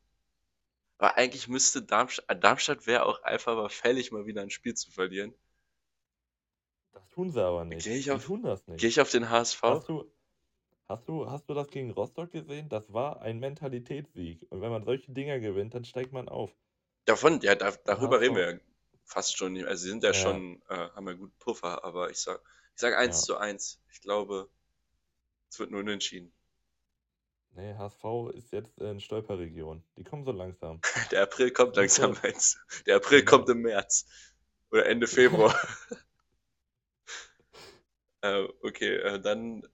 [0.97, 4.75] Aber eigentlich müsste Darmstadt, äh, Darmstadt wäre auch einfach mal fällig, mal wieder ein Spiel
[4.75, 5.33] zu verlieren.
[6.93, 7.83] Das tun sie aber nicht.
[7.83, 8.79] Gehe ich, auf, tun das nicht.
[8.79, 9.61] Geh ich auf den HSV?
[9.61, 10.09] Hast du,
[10.87, 12.69] hast, du, hast du das gegen Rostock gesehen?
[12.69, 14.45] Das war ein Mentalitätssieg.
[14.49, 16.51] Und wenn man solche Dinger gewinnt, dann steigt man auf.
[17.05, 18.59] Davon, ja, da, darüber reden wir ja
[19.05, 19.55] fast schon.
[19.65, 20.13] Also sie sind ja, ja.
[20.13, 22.41] schon, äh, haben ja guten Puffer, aber ich sag,
[22.73, 23.21] ich sag 1 ja.
[23.21, 23.81] zu 1.
[23.91, 24.49] Ich glaube,
[25.49, 26.33] es wird nur unentschieden.
[27.51, 29.81] Nee, HSV ist jetzt in Stolperregion.
[29.97, 30.81] Die kommen so langsam.
[31.11, 32.83] Der April kommt langsam, meinst du?
[32.85, 33.31] Der April genau.
[33.31, 34.07] kommt im März.
[34.71, 35.55] Oder Ende Februar.
[38.21, 39.65] äh, okay, äh, dann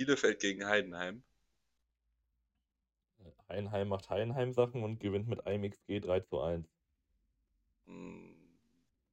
[0.00, 1.22] Bielefeld gegen Heidenheim.
[3.50, 6.66] Heidenheim macht Heidenheim-Sachen und gewinnt mit einem XG 3 zu 1.
[7.84, 8.34] 0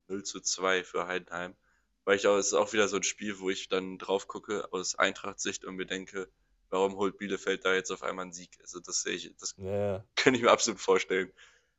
[0.07, 1.57] hm, zu 2 für Heidenheim.
[2.05, 4.71] Weil ich auch, es ist auch wieder so ein Spiel, wo ich dann drauf gucke
[4.71, 6.29] aus Eintracht-Sicht und mir denke,
[6.69, 8.57] warum holt Bielefeld da jetzt auf einmal einen Sieg?
[8.61, 10.05] Also das sehe ich, das ja.
[10.15, 11.33] kann ich mir absolut vorstellen.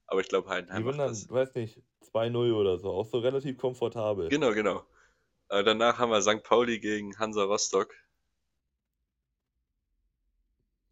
[0.06, 0.82] Aber ich glaube, Heidenheim.
[0.82, 1.30] Die macht dann, das.
[1.30, 1.80] weiß nicht,
[2.12, 4.28] 2-0 oder so, auch so relativ komfortabel.
[4.28, 4.84] Genau, genau.
[5.48, 6.42] Äh, danach haben wir St.
[6.42, 7.94] Pauli gegen Hansa Rostock.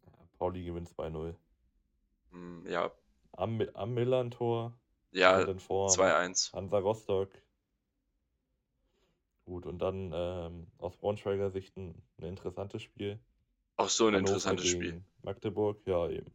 [0.05, 1.35] Ja, Pauli gewinnt 2-0.
[2.31, 2.91] Hm, ja.
[3.33, 4.77] Am, am Millantor.
[5.11, 6.53] Ja, 2-1.
[6.53, 7.31] Hansa Rostock.
[9.45, 13.19] Gut, und dann ähm, aus Braunschweiger Sicht ein, ein interessantes Spiel.
[13.77, 15.03] Auch so ein Hannover interessantes Spiel.
[15.21, 16.33] Magdeburg, ja, eben.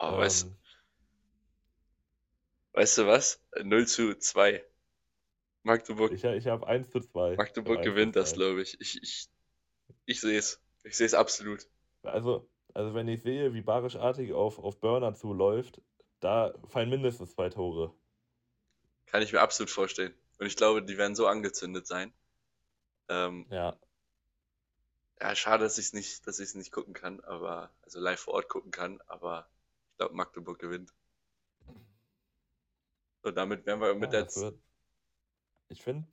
[0.00, 0.50] Oh, ähm, weißt,
[2.72, 3.40] weißt du was?
[3.62, 4.64] 0 zu 2.
[5.62, 6.12] Magdeburg.
[6.12, 7.36] Ich, ich habe 1 zu 2.
[7.36, 8.80] Magdeburg gewinnt das, glaube ich.
[8.80, 9.28] Ich, ich,
[10.06, 10.60] ich sehe es.
[10.82, 11.68] Ich sehe es absolut.
[12.02, 15.80] Also, also, wenn ich sehe, wie Barischartig auf, auf Burner zuläuft,
[16.20, 17.94] da fallen mindestens zwei Tore.
[19.06, 20.14] Kann ich mir absolut vorstellen.
[20.38, 22.12] Und ich glaube, die werden so angezündet sein.
[23.08, 23.78] Ähm, ja.
[25.20, 28.20] Ja, schade, dass ich es nicht, dass ich es nicht gucken kann, aber also live
[28.20, 29.48] vor Ort gucken kann, aber
[29.90, 30.92] ich glaube Magdeburg gewinnt.
[33.24, 34.52] So, damit wären wir mit ja, der.
[35.70, 36.06] Ich finde,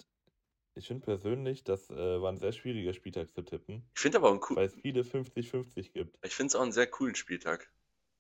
[0.75, 3.83] ich finde persönlich, das äh, war ein sehr schwieriger Spieltag zu tippen.
[3.95, 4.57] Ich finde aber auch einen coolen.
[4.57, 6.17] Weil es viele 50-50 gibt.
[6.23, 7.71] Ich finde es auch einen sehr coolen Spieltag.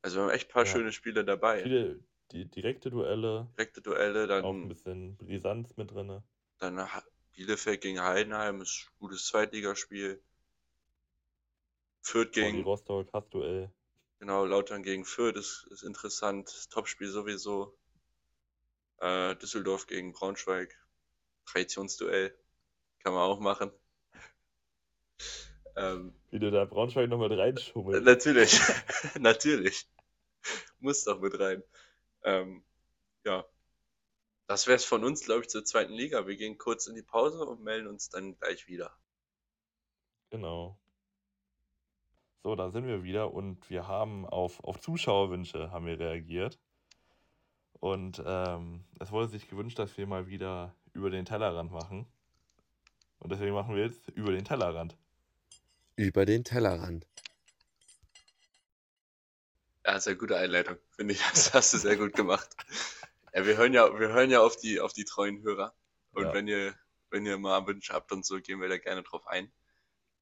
[0.01, 0.71] Also wir haben echt ein paar ja.
[0.71, 1.63] schöne Spiele dabei.
[1.63, 1.99] Viele
[2.31, 3.47] die direkte Duelle.
[3.57, 4.43] Direkte Duelle, dann.
[4.43, 6.21] Auch ein bisschen Brisanz mit drin.
[6.57, 6.89] Dann
[7.33, 10.21] Bielefeld gegen Heidenheim ist ein gutes Zweitligaspiel.
[12.01, 12.63] Fürth gegen.
[12.63, 13.71] Rostock, Hassduell.
[14.19, 16.69] Genau, Lautern gegen Fürth ist, ist interessant.
[16.71, 17.77] Topspiel sowieso.
[18.99, 20.75] Äh, Düsseldorf gegen Braunschweig.
[21.45, 22.35] Traditionsduell.
[23.05, 23.71] Kann man auch machen.
[25.75, 28.03] Ähm, Wie du da Braunschweig nochmal reinschummelst.
[28.03, 28.59] Natürlich,
[29.19, 29.87] natürlich.
[30.79, 31.61] Muss doch mit rein.
[32.23, 32.65] Ähm,
[33.23, 33.45] ja,
[34.47, 36.25] das wäre es von uns, glaube ich, zur zweiten Liga.
[36.25, 38.97] Wir gehen kurz in die Pause und melden uns dann gleich wieder.
[40.31, 40.79] Genau.
[42.41, 46.59] So, da sind wir wieder und wir haben auf, auf Zuschauerwünsche haben wir reagiert.
[47.73, 52.07] Und ähm, es wurde sich gewünscht, dass wir mal wieder über den Tellerrand machen.
[53.25, 54.95] Und deswegen machen wir jetzt über den Tellerrand.
[55.95, 57.07] Über den Tellerrand.
[59.83, 61.21] Ja, sehr gute Einleitung, finde ich.
[61.31, 62.47] Das hast du sehr gut gemacht.
[63.33, 65.73] Ja, wir hören ja, wir hören ja auf die, auf die treuen Hörer.
[66.11, 66.33] Und ja.
[66.35, 66.75] wenn ihr,
[67.09, 69.51] wenn ihr mal Wünsche habt und so, gehen wir da gerne drauf ein.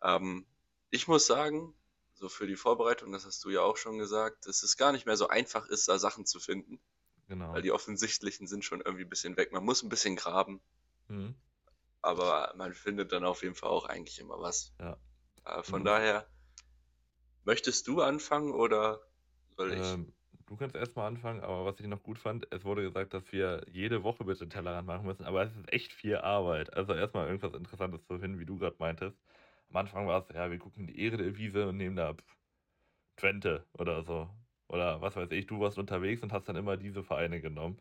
[0.02, 0.46] Ähm,
[0.90, 1.74] ich muss sagen,
[2.14, 5.06] so für die Vorbereitung, das hast du ja auch schon gesagt, dass es gar nicht
[5.06, 6.80] mehr so einfach ist, da Sachen zu finden.
[7.28, 7.52] Genau.
[7.52, 9.52] Weil die offensichtlichen sind schon irgendwie ein bisschen weg.
[9.52, 10.62] Man muss ein bisschen graben.
[11.10, 11.36] Mhm.
[12.04, 14.76] Aber man findet dann auf jeden Fall auch eigentlich immer was.
[14.80, 14.98] Ja.
[15.46, 15.86] Äh, von mhm.
[15.86, 16.28] daher,
[17.46, 19.00] möchtest du anfangen oder
[19.56, 19.80] soll ich?
[19.80, 20.14] Ähm,
[20.46, 23.66] du kannst erstmal anfangen, aber was ich noch gut fand, es wurde gesagt, dass wir
[23.72, 26.74] jede Woche bitte Tellerrand machen müssen, aber es ist echt viel Arbeit.
[26.74, 29.18] Also erstmal irgendwas Interessantes zu finden, wie du gerade meintest.
[29.70, 32.16] Am Anfang war es, ja, wir gucken die Ehre der Wiese und nehmen da
[33.16, 34.30] Twente oder so.
[34.68, 37.80] Oder was weiß ich, du warst unterwegs und hast dann immer diese Vereine genommen.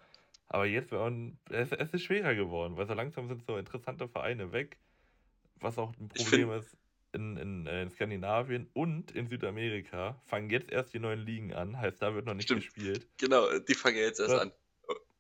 [0.53, 4.76] Aber jetzt, es, es ist schwerer geworden, weil so langsam sind so interessante Vereine weg.
[5.61, 6.76] Was auch ein Problem find, ist,
[7.12, 11.78] in, in, äh, in, Skandinavien und in Südamerika fangen jetzt erst die neuen Ligen an,
[11.78, 12.64] heißt, da wird noch nicht Stimmt.
[12.64, 13.09] gespielt.
[13.16, 14.53] Genau, die fangen jetzt erst an.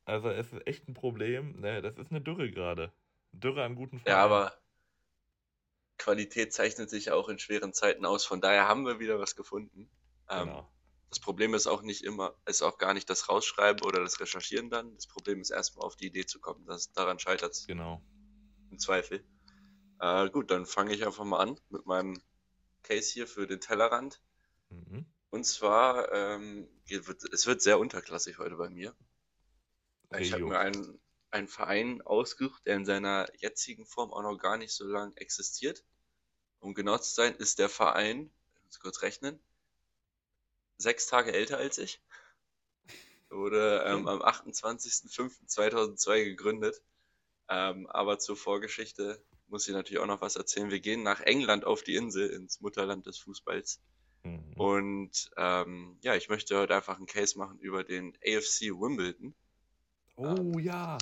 [0.04, 1.80] Also es ist echt ein Problem, ne?
[1.80, 2.92] das ist eine Dürre gerade.
[3.32, 4.18] Dürre an guten Vereinen.
[4.18, 4.52] Ja, aber
[5.96, 9.88] Qualität zeichnet sich auch in schweren Zeiten aus, von daher haben wir wieder was gefunden.
[10.28, 10.72] Ähm, genau.
[11.12, 14.70] Das Problem ist auch nicht immer, ist auch gar nicht das Rausschreiben oder das Recherchieren
[14.70, 14.94] dann.
[14.94, 16.64] Das Problem ist erstmal auf die Idee zu kommen.
[16.64, 17.66] Das, daran scheitert es.
[17.66, 18.02] Genau.
[18.70, 19.22] Im Zweifel.
[20.00, 22.18] Äh, gut, dann fange ich einfach mal an mit meinem
[22.82, 24.22] Case hier für den Tellerrand.
[24.70, 25.04] Mhm.
[25.28, 28.96] Und zwar, ähm, es wird sehr unterklassig heute bei mir.
[30.08, 30.98] Okay, ich habe mir einen,
[31.30, 35.84] einen Verein ausgesucht, der in seiner jetzigen Form auch noch gar nicht so lange existiert.
[36.58, 39.38] Um genau zu sein, ist der Verein, ich muss kurz rechnen,
[40.78, 42.00] sechs Tage älter als ich.
[43.30, 46.82] Wurde ähm, am 28.05.2002 gegründet.
[47.48, 50.70] Ähm, aber zur Vorgeschichte muss ich natürlich auch noch was erzählen.
[50.70, 53.80] Wir gehen nach England auf die Insel, ins Mutterland des Fußballs.
[54.22, 54.52] Mhm.
[54.54, 59.34] Und ähm, ja, ich möchte heute einfach einen Case machen über den AFC Wimbledon.
[60.16, 60.98] Oh ähm, ja.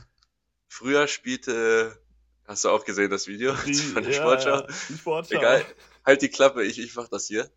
[0.68, 2.00] Früher spielte,
[2.44, 4.56] hast du auch gesehen das Video die, von der ja, Sportschau?
[4.56, 5.36] Ja, die Sportschau.
[5.36, 5.64] Egal,
[6.04, 7.50] halt die Klappe, ich, ich mach das hier.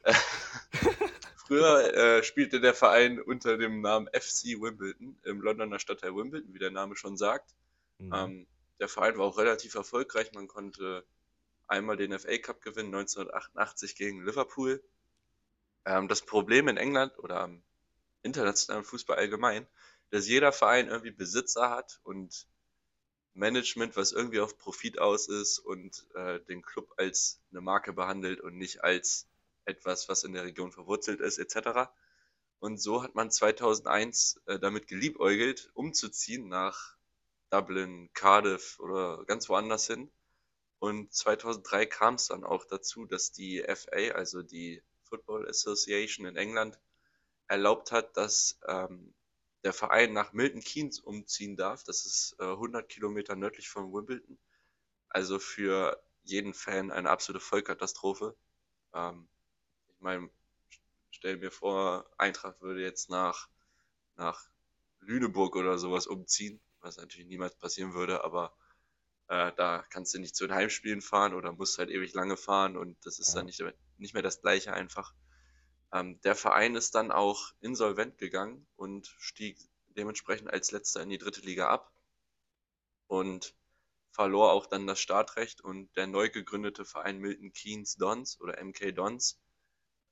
[1.54, 6.58] Früher äh, spielte der Verein unter dem Namen FC Wimbledon im Londoner Stadtteil Wimbledon, wie
[6.58, 7.54] der Name schon sagt.
[7.99, 8.12] Mhm.
[8.12, 8.47] Ähm,
[8.80, 10.32] der Verein war auch relativ erfolgreich.
[10.34, 11.06] Man konnte
[11.68, 14.84] einmal den FA Cup gewinnen, 1988 gegen Liverpool.
[15.86, 17.62] Ähm, das Problem in England oder am
[18.24, 19.68] internationalen Fußball allgemein,
[20.10, 22.47] dass jeder Verein irgendwie Besitzer hat und
[23.36, 28.41] Management, was irgendwie auf Profit aus ist und äh, den Club als eine Marke behandelt
[28.41, 29.28] und nicht als
[29.66, 31.89] etwas, was in der Region verwurzelt ist, etc.
[32.59, 36.95] Und so hat man 2001 äh, damit geliebäugelt, umzuziehen nach
[37.49, 40.11] Dublin, Cardiff oder ganz woanders hin.
[40.80, 46.36] Und 2003 kam es dann auch dazu, dass die FA, also die Football Association in
[46.36, 46.80] England,
[47.47, 49.14] erlaubt hat, dass ähm,
[49.64, 51.84] der Verein nach Milton Keynes umziehen darf.
[51.84, 54.38] Das ist äh, 100 Kilometer nördlich von Wimbledon.
[55.09, 58.36] Also für jeden Fan eine absolute Vollkatastrophe.
[58.93, 59.28] Ähm,
[60.04, 60.30] ich meine,
[61.12, 63.47] stell mir vor, Eintracht würde jetzt nach,
[64.18, 64.49] nach
[64.99, 68.56] Lüneburg oder sowas umziehen was natürlich niemals passieren würde, aber
[69.28, 72.78] äh, da kannst du nicht zu den Heimspielen fahren oder musst halt ewig lange fahren
[72.78, 73.36] und das ist ja.
[73.36, 73.64] dann nicht,
[73.97, 75.14] nicht mehr das gleiche einfach.
[75.91, 81.18] Ähm, der Verein ist dann auch insolvent gegangen und stieg dementsprechend als letzter in die
[81.18, 81.91] dritte Liga ab.
[83.08, 83.56] Und
[84.12, 88.91] verlor auch dann das Startrecht und der neu gegründete Verein Milton Keynes Dons oder MK
[88.91, 89.39] Dons,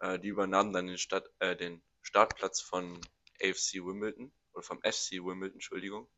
[0.02, 3.00] äh, die übernahmen dann den, Stadt, äh, den Startplatz von
[3.42, 6.10] AFC Wimbledon oder vom FC Wimbledon, Entschuldigung.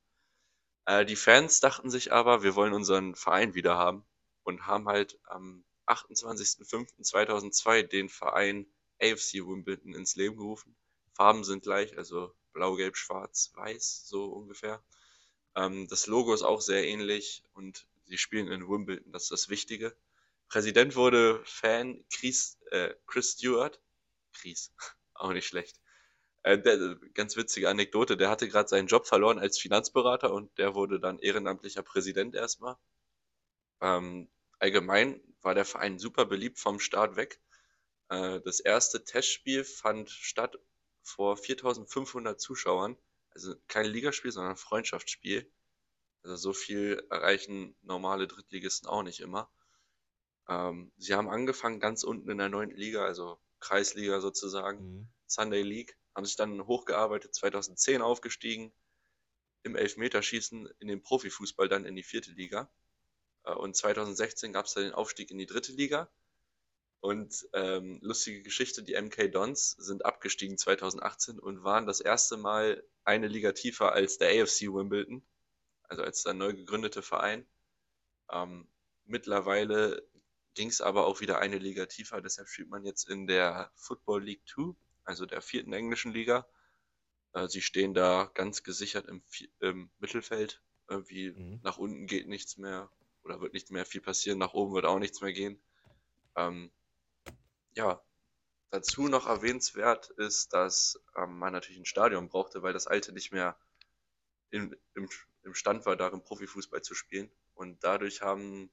[0.85, 4.05] Äh, die Fans dachten sich aber, wir wollen unseren Verein wieder haben
[4.43, 8.65] und haben halt am 28.05.2002 den Verein
[9.01, 10.75] AFC Wimbledon ins Leben gerufen.
[11.13, 14.83] Farben sind gleich, also blau, gelb, schwarz, weiß, so ungefähr.
[15.55, 19.49] Ähm, das Logo ist auch sehr ähnlich und sie spielen in Wimbledon, das ist das
[19.49, 19.95] Wichtige.
[20.53, 23.81] Präsident wurde Fan Chris, äh, Chris Stewart.
[24.33, 24.71] Chris,
[25.15, 25.81] auch nicht schlecht.
[26.43, 30.75] Äh, der, ganz witzige Anekdote, der hatte gerade seinen Job verloren als Finanzberater und der
[30.75, 32.75] wurde dann ehrenamtlicher Präsident erstmal.
[33.81, 34.29] Ähm,
[34.59, 37.41] allgemein war der Verein super beliebt vom Start weg.
[38.09, 40.59] Äh, das erste Testspiel fand statt
[41.01, 42.95] vor 4500 Zuschauern.
[43.31, 45.51] Also kein Ligaspiel, sondern ein Freundschaftsspiel.
[46.21, 49.51] Also so viel erreichen normale Drittligisten auch nicht immer.
[50.49, 55.07] Ähm, sie haben angefangen ganz unten in der neunten Liga, also Kreisliga sozusagen, mhm.
[55.27, 58.73] Sunday League, haben sich dann hochgearbeitet, 2010 aufgestiegen,
[59.63, 62.69] im Elfmeterschießen in den Profifußball dann in die vierte Liga.
[63.45, 66.09] Äh, und 2016 gab es dann den Aufstieg in die dritte Liga.
[66.99, 72.81] Und ähm, lustige Geschichte, die MK Dons sind abgestiegen 2018 und waren das erste Mal
[73.03, 75.21] eine Liga tiefer als der AFC Wimbledon,
[75.83, 77.45] also als der neu gegründete Verein.
[78.31, 78.69] Ähm,
[79.05, 80.07] mittlerweile
[80.53, 84.23] ging es aber auch wieder eine Liga tiefer, deshalb spielt man jetzt in der Football
[84.23, 86.47] League 2, also der vierten englischen Liga.
[87.33, 89.23] Äh, sie stehen da ganz gesichert im,
[89.59, 90.61] im Mittelfeld.
[90.87, 91.59] Irgendwie mhm.
[91.63, 92.89] nach unten geht nichts mehr
[93.23, 95.61] oder wird nicht mehr viel passieren, nach oben wird auch nichts mehr gehen.
[96.35, 96.71] Ähm,
[97.73, 98.01] ja,
[98.69, 103.31] dazu noch erwähnenswert ist, dass ähm, man natürlich ein Stadion brauchte, weil das alte nicht
[103.31, 103.57] mehr
[104.51, 105.09] in, im,
[105.43, 107.31] im Stand war, darin Profifußball zu spielen.
[107.55, 108.71] Und dadurch haben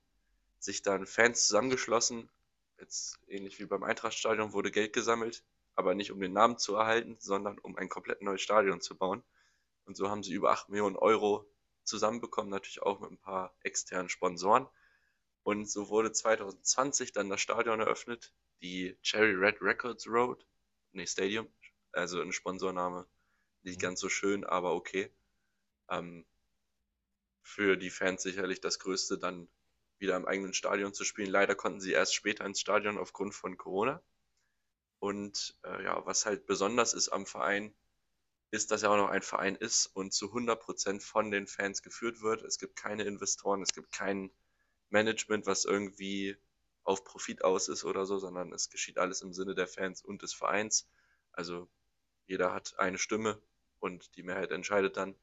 [0.61, 2.31] sich dann Fans zusammengeschlossen.
[2.79, 5.43] Jetzt ähnlich wie beim Eintrachtstadion wurde Geld gesammelt,
[5.75, 9.23] aber nicht um den Namen zu erhalten, sondern um ein komplett neues Stadion zu bauen.
[9.87, 11.47] Und so haben sie über 8 Millionen Euro
[11.85, 14.69] zusammenbekommen, natürlich auch mit ein paar externen Sponsoren.
[15.43, 18.33] Und so wurde 2020 dann das Stadion eröffnet,
[18.63, 20.47] die Cherry Red Records Road,
[20.93, 21.49] nee, Stadium,
[21.93, 23.07] also ein Sponsorname,
[23.63, 23.83] nicht mhm.
[23.83, 25.11] ganz so schön, aber okay.
[25.89, 26.25] Ähm,
[27.43, 29.49] für die Fans sicherlich das Größte, dann
[30.01, 31.31] wieder im eigenen Stadion zu spielen.
[31.31, 34.03] Leider konnten sie erst später ins Stadion aufgrund von Corona.
[34.99, 37.75] Und äh, ja, was halt besonders ist am Verein,
[38.51, 42.21] ist, dass er auch noch ein Verein ist und zu 100% von den Fans geführt
[42.21, 42.43] wird.
[42.43, 44.31] Es gibt keine Investoren, es gibt kein
[44.89, 46.37] Management, was irgendwie
[46.83, 50.23] auf Profit aus ist oder so, sondern es geschieht alles im Sinne der Fans und
[50.23, 50.89] des Vereins.
[51.33, 51.69] Also
[52.27, 53.41] jeder hat eine Stimme
[53.79, 55.15] und die Mehrheit entscheidet dann.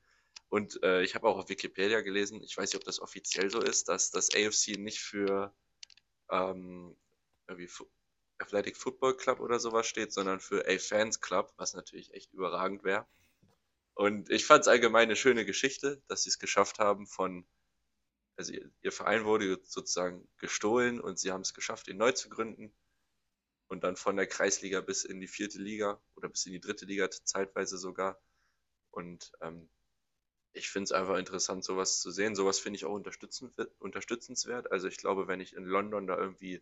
[0.49, 3.61] Und äh, ich habe auch auf Wikipedia gelesen, ich weiß nicht, ob das offiziell so
[3.61, 5.53] ist, dass das AFC nicht für
[6.31, 6.95] ähm,
[7.47, 7.69] irgendwie
[8.39, 12.83] Athletic Football Club oder sowas steht, sondern für A Fans Club, was natürlich echt überragend
[12.83, 13.07] wäre.
[13.93, 17.47] Und ich fand es allgemein eine schöne Geschichte, dass sie es geschafft haben von
[18.37, 22.29] also ihr, ihr Verein wurde sozusagen gestohlen und sie haben es geschafft, ihn neu zu
[22.29, 22.73] gründen.
[23.67, 26.85] Und dann von der Kreisliga bis in die vierte Liga oder bis in die dritte
[26.85, 28.21] Liga zeitweise sogar.
[28.91, 29.69] Und ähm,
[30.57, 32.35] ich finde es einfach interessant, sowas zu sehen.
[32.35, 32.93] Sowas finde ich auch
[33.79, 34.71] unterstützenswert.
[34.71, 36.61] Also ich glaube, wenn ich in London da irgendwie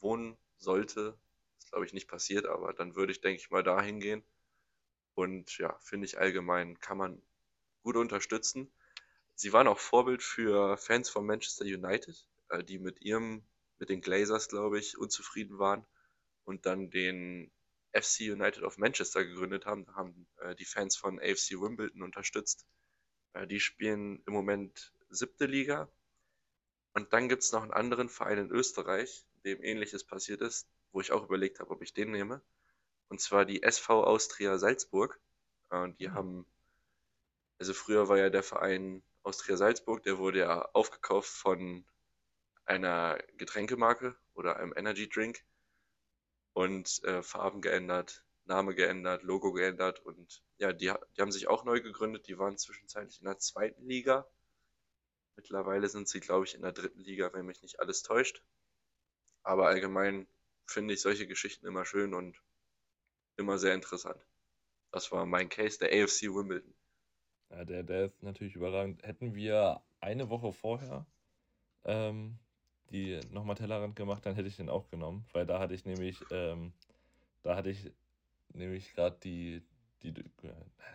[0.00, 1.18] wohnen sollte,
[1.58, 4.24] ist glaube ich nicht passiert, aber dann würde ich, denke ich mal, da hingehen.
[5.14, 7.22] Und ja, finde ich allgemein, kann man
[7.82, 8.72] gut unterstützen.
[9.34, 12.16] Sie waren auch Vorbild für Fans von Manchester United,
[12.48, 13.44] äh, die mit ihrem,
[13.78, 15.86] mit den Glazers, glaube ich, unzufrieden waren
[16.44, 17.50] und dann den
[17.92, 19.84] FC United of Manchester gegründet haben.
[19.84, 22.66] Da haben äh, die Fans von AFC Wimbledon unterstützt.
[23.32, 25.88] Äh, die spielen im Moment siebte Liga.
[26.94, 31.00] Und dann gibt es noch einen anderen Verein in Österreich, dem ähnliches passiert ist, wo
[31.00, 32.42] ich auch überlegt habe, ob ich den nehme.
[33.08, 35.18] Und zwar die SV Austria Salzburg.
[35.70, 36.14] Und die mhm.
[36.14, 36.46] haben,
[37.58, 41.84] also früher war ja der Verein Austria Salzburg, der wurde ja aufgekauft von
[42.64, 45.44] einer Getränkemarke oder einem Energy Drink
[46.52, 51.64] und äh, Farben geändert, Name geändert, Logo geändert und ja, die, die haben sich auch
[51.64, 52.26] neu gegründet.
[52.28, 54.26] Die waren zwischenzeitlich in der zweiten Liga.
[55.36, 58.42] Mittlerweile sind sie, glaube ich, in der dritten Liga, wenn mich nicht alles täuscht.
[59.42, 60.26] Aber allgemein
[60.66, 62.40] finde ich solche Geschichten immer schön und
[63.36, 64.24] immer sehr interessant.
[64.90, 66.74] Das war mein Case, der AFC Wimbledon.
[67.50, 69.02] Ja, der, der ist natürlich überragend.
[69.02, 71.06] Hätten wir eine Woche vorher
[71.84, 72.38] ähm,
[72.90, 76.18] die nochmal Tellerrand gemacht, dann hätte ich den auch genommen, weil da hatte ich nämlich,
[76.30, 76.72] ähm,
[77.42, 77.90] da hatte ich
[78.54, 79.62] nämlich gerade die,
[80.02, 80.14] die,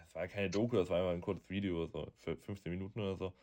[0.05, 3.15] es war keine Doku, das war einfach ein kurzes Video, so für 15 Minuten oder
[3.15, 3.33] so.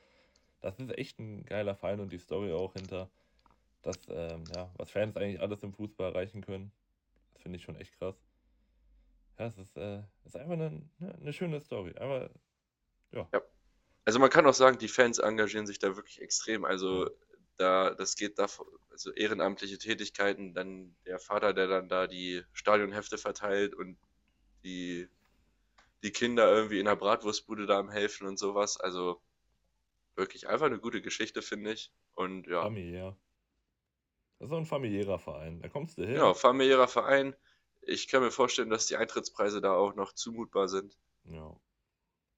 [0.60, 3.10] das ist echt ein geiler Verein und die Story auch hinter,
[3.82, 6.72] das, ähm, ja, was Fans eigentlich alles im Fußball erreichen können.
[7.32, 8.16] Das finde ich schon echt krass.
[9.38, 11.94] Ja, es ist, äh, ist einfach eine, eine schöne Story.
[11.98, 12.30] Aber,
[13.12, 13.28] ja.
[13.32, 13.42] ja.
[14.04, 16.64] Also man kann auch sagen, die Fans engagieren sich da wirklich extrem.
[16.64, 17.10] Also
[17.56, 18.46] da, das geht da,
[18.90, 23.96] also ehrenamtliche Tätigkeiten, dann der Vater, der dann da die Stadionhefte verteilt und
[24.64, 25.08] die,
[26.02, 28.80] die Kinder irgendwie in der Bratwurstbude da am helfen und sowas.
[28.80, 29.20] Also
[30.16, 31.92] wirklich einfach eine gute Geschichte, finde ich.
[32.14, 32.62] Und ja.
[32.62, 33.16] Familiär.
[34.38, 35.60] Das ist so ein familiärer Verein.
[35.60, 36.14] Da kommst du hin.
[36.14, 37.34] Genau, familiärer Verein.
[37.82, 40.98] Ich kann mir vorstellen, dass die Eintrittspreise da auch noch zumutbar sind.
[41.24, 41.54] Ja.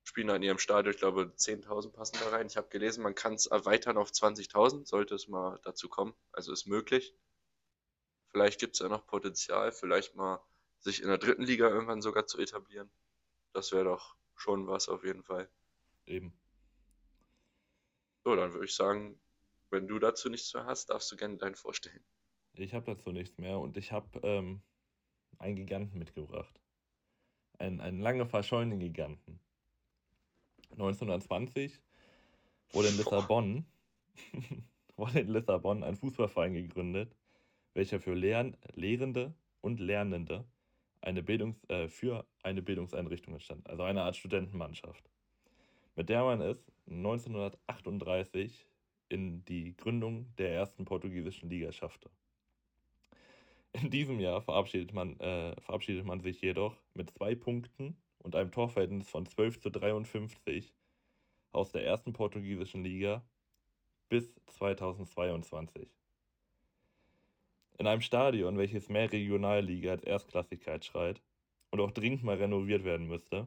[0.07, 2.47] Spielen da in ihrem Stadion, ich glaube, 10.000 passen da rein.
[2.47, 6.15] Ich habe gelesen, man kann es erweitern auf 20.000, sollte es mal dazu kommen.
[6.31, 7.13] Also ist möglich.
[8.29, 10.41] Vielleicht gibt es ja noch Potenzial, vielleicht mal
[10.79, 12.89] sich in der dritten Liga irgendwann sogar zu etablieren.
[13.53, 15.51] Das wäre doch schon was auf jeden Fall.
[16.07, 16.33] Eben.
[18.23, 19.19] So, dann würde ich sagen,
[19.71, 22.05] wenn du dazu nichts mehr hast, darfst du gerne deinen vorstellen.
[22.53, 24.63] Ich habe dazu nichts mehr und ich habe ähm,
[25.39, 26.61] einen Giganten mitgebracht.
[27.59, 29.41] Einen, einen lange verschollenen Giganten.
[30.77, 31.81] 1920
[32.73, 33.67] wurde in Lissabon,
[34.97, 37.15] wurde in Lissabon ein Fußballverein gegründet,
[37.75, 40.45] welcher für Lehr Lehrende und Lernende
[41.01, 45.11] eine Bildungs, äh, für eine Bildungseinrichtung entstand, also eine Art Studentenmannschaft
[45.97, 46.59] mit der man es
[46.89, 48.67] 1938
[49.09, 52.11] in die Gründung der ersten portugiesischen Liga schaffte.
[53.73, 57.97] In diesem Jahr verabschiedet man, äh, verabschiedet man sich jedoch mit zwei Punkten
[58.27, 60.75] und einem Torverhältnis von 12 zu 53
[61.53, 63.25] aus der ersten portugiesischen Liga
[64.09, 65.89] bis 2022.
[67.79, 71.23] In einem Stadion, welches mehr Regionalliga als Erstklassigkeit schreit
[71.71, 73.47] und auch dringend mal renoviert werden müsste,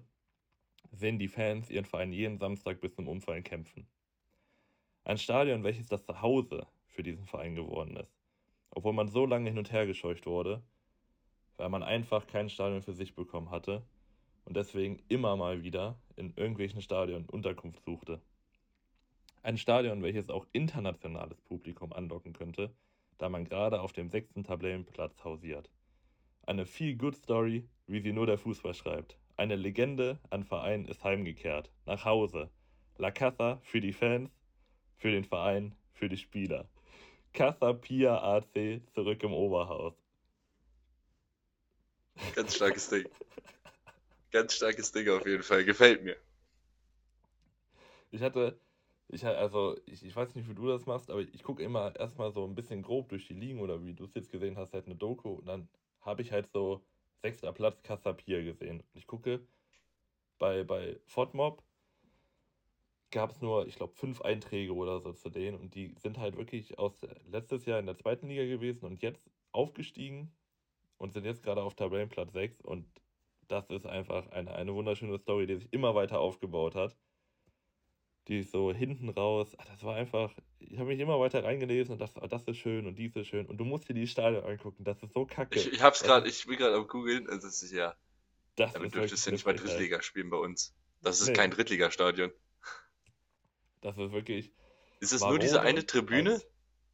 [0.93, 3.85] sehen die Fans ihren Verein jeden Samstag bis zum Umfallen kämpfen.
[5.03, 8.17] Ein Stadion, welches das Zuhause für diesen Verein geworden ist.
[8.69, 10.63] Obwohl man so lange hin und her gescheucht wurde,
[11.57, 13.83] weil man einfach kein Stadion für sich bekommen hatte
[14.49, 18.19] und deswegen immer mal wieder in irgendwelchen Stadien Unterkunft suchte.
[19.43, 22.73] Ein Stadion, welches auch internationales Publikum anlocken könnte,
[23.19, 25.69] da man gerade auf dem sechsten Tabellenplatz hausiert.
[26.47, 29.19] Eine Feel-Good-Story, wie sie nur der Fußball schreibt.
[29.37, 31.69] Eine Legende an Verein ist heimgekehrt.
[31.85, 32.49] Nach Hause.
[32.97, 34.31] La Casa für die Fans,
[34.97, 36.67] für den Verein, für die Spieler.
[37.33, 39.93] Casa Pia AC zurück im Oberhaus.
[42.33, 43.05] Ganz starkes Ding.
[44.31, 45.65] Ganz starkes Ding auf jeden Fall.
[45.65, 46.17] Gefällt mir.
[48.11, 48.59] Ich hatte,
[49.07, 52.31] ich also ich, ich weiß nicht, wie du das machst, aber ich gucke immer erstmal
[52.31, 54.85] so ein bisschen grob durch die Ligen oder wie du es jetzt gesehen hast, halt
[54.85, 55.69] eine Doku und dann
[56.01, 56.83] habe ich halt so
[57.21, 58.81] sechster Platz Kassapir gesehen.
[58.81, 59.45] Und ich gucke,
[60.37, 61.61] bei, bei FODMOB
[63.11, 65.59] gab es nur, ich glaube, fünf Einträge oder so zu denen.
[65.59, 69.29] Und die sind halt wirklich aus letztes Jahr in der zweiten Liga gewesen und jetzt
[69.51, 70.31] aufgestiegen
[70.97, 72.61] und sind jetzt gerade auf Tabellenplatz 6.
[72.61, 72.85] Und
[73.49, 76.95] das ist einfach eine, eine wunderschöne Story, die sich immer weiter aufgebaut hat
[78.29, 81.99] die so hinten raus, ach, das war einfach, ich habe mich immer weiter reingelesen und
[81.99, 84.83] das, das ist schön und dies ist schön und du musst dir die Stadion angucken,
[84.83, 85.57] das ist so kacke.
[85.57, 87.95] Ich, ich hab's gerade, ich bin gerade am googeln, also das ist ja,
[88.55, 90.75] das damit dürftest du nicht mal Drittliga spielen bei uns.
[91.01, 91.33] Das ist nee.
[91.33, 92.31] kein Drittligastadion.
[93.81, 94.51] Das ist wirklich.
[94.99, 96.41] Ist es nur diese eine Tribüne?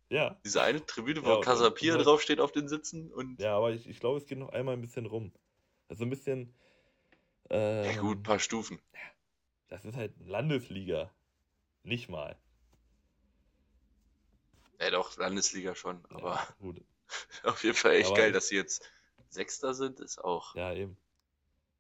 [0.09, 0.39] Ja.
[0.45, 3.41] Diese eine Tribüne, wo ja, Casapia draufsteht auf den Sitzen und.
[3.41, 5.33] Ja, aber ich, ich glaube, es geht noch einmal ein bisschen rum.
[5.87, 6.53] Also ein bisschen.
[7.49, 8.79] Äh, ja, gut, ein paar Stufen.
[9.67, 11.11] Das ist halt Landesliga.
[11.83, 12.37] Nicht mal.
[14.79, 16.81] Ja, doch, Landesliga schon, aber ja, gut.
[17.43, 18.91] auf jeden Fall echt aber geil, dass sie jetzt
[19.29, 20.55] Sechster sind, ist auch.
[20.55, 20.97] Ja, eben.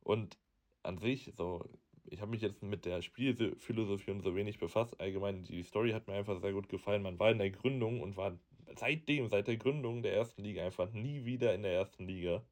[0.01, 0.37] Und
[0.83, 1.67] an sich, so,
[2.05, 4.99] ich habe mich jetzt mit der Spielphilosophie und so wenig befasst.
[4.99, 7.01] Allgemein, die Story hat mir einfach sehr gut gefallen.
[7.01, 8.37] Man war in der Gründung und war
[8.77, 12.45] seitdem, seit der Gründung der ersten Liga, einfach nie wieder in der ersten Liga.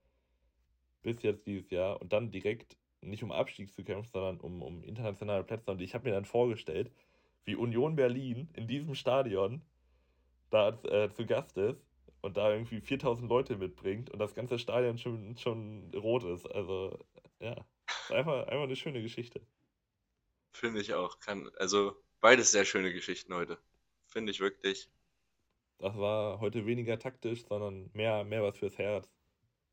[1.04, 2.02] Bis jetzt dieses Jahr.
[2.02, 5.72] Und dann direkt nicht um Abstieg zu kämpfen, sondern um, um internationale Plätze.
[5.72, 6.92] Und ich habe mir dann vorgestellt,
[7.46, 9.62] wie Union Berlin in diesem Stadion
[10.50, 11.86] da äh, zu Gast ist
[12.22, 16.46] und da irgendwie 4000 Leute mitbringt und das ganze Stadion schon, schon rot ist.
[16.46, 16.98] Also,
[17.40, 19.42] ja, ist einfach, einfach eine schöne Geschichte.
[20.54, 21.20] Finde ich auch.
[21.20, 23.58] Kann, also, beides sehr schöne Geschichten heute.
[24.08, 24.90] Finde ich wirklich.
[25.80, 29.13] Das war heute weniger taktisch, sondern mehr, mehr was fürs Herz.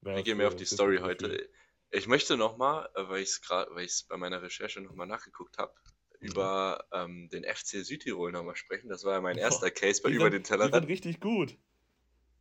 [0.02, 1.48] Mehr ich gehe mehr auf die Story heute.
[1.90, 5.06] Ich möchte nochmal, äh, weil ich es gerade, weil ich es bei meiner Recherche nochmal
[5.06, 5.74] nachgeguckt habe,
[6.20, 8.88] über ähm, den FC Südtirol nochmal sprechen.
[8.88, 10.74] Das war ja mein erster oh, Case bei Über sind, den Tellerrand.
[10.74, 11.56] Die sind richtig gut.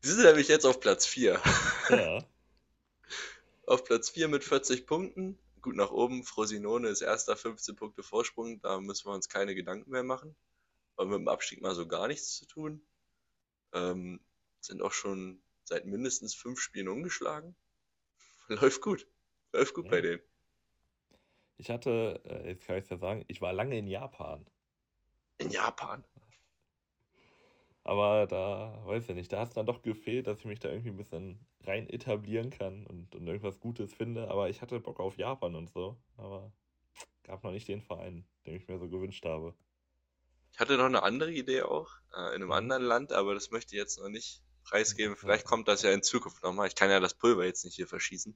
[0.03, 1.41] Die sind nämlich jetzt auf Platz 4.
[1.89, 2.23] Ja.
[3.65, 5.37] auf Platz 4 mit 40 Punkten.
[5.61, 6.23] Gut nach oben.
[6.23, 8.61] Frosinone ist erster, 15 Punkte Vorsprung.
[8.61, 10.35] Da müssen wir uns keine Gedanken mehr machen.
[10.97, 12.81] haben mit dem Abstieg mal so gar nichts zu tun.
[13.73, 14.21] Ähm,
[14.61, 17.55] sind auch schon seit mindestens fünf Spielen ungeschlagen.
[18.47, 19.07] Läuft gut.
[19.53, 19.91] Läuft gut ja.
[19.91, 20.21] bei denen.
[21.57, 24.45] Ich hatte, äh, jetzt kann ich es ja sagen, ich war lange in Japan.
[25.37, 26.03] In Japan?
[27.83, 30.69] Aber da, weiß ich nicht, da hat es dann doch gefehlt, dass ich mich da
[30.69, 34.29] irgendwie ein bisschen rein etablieren kann und, und irgendwas Gutes finde.
[34.29, 35.97] Aber ich hatte Bock auf Japan und so.
[36.17, 36.51] Aber
[37.23, 39.55] gab noch nicht den Verein, den ich mir so gewünscht habe.
[40.51, 42.51] Ich hatte noch eine andere Idee auch, äh, in einem mhm.
[42.51, 45.15] anderen Land, aber das möchte ich jetzt noch nicht preisgeben.
[45.15, 46.67] Vielleicht kommt das ja in Zukunft nochmal.
[46.67, 48.35] Ich kann ja das Pulver jetzt nicht hier verschießen.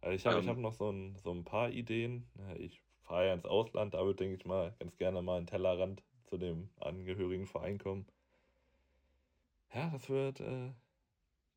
[0.00, 2.28] Also ich habe ähm, hab noch so ein, so ein paar Ideen.
[2.58, 6.02] Ich fahre ja ins Ausland, da würde, denke ich mal, ganz gerne mal einen Tellerrand
[6.26, 8.06] zu dem angehörigen Verein kommen.
[9.74, 10.72] Ja, das wird äh,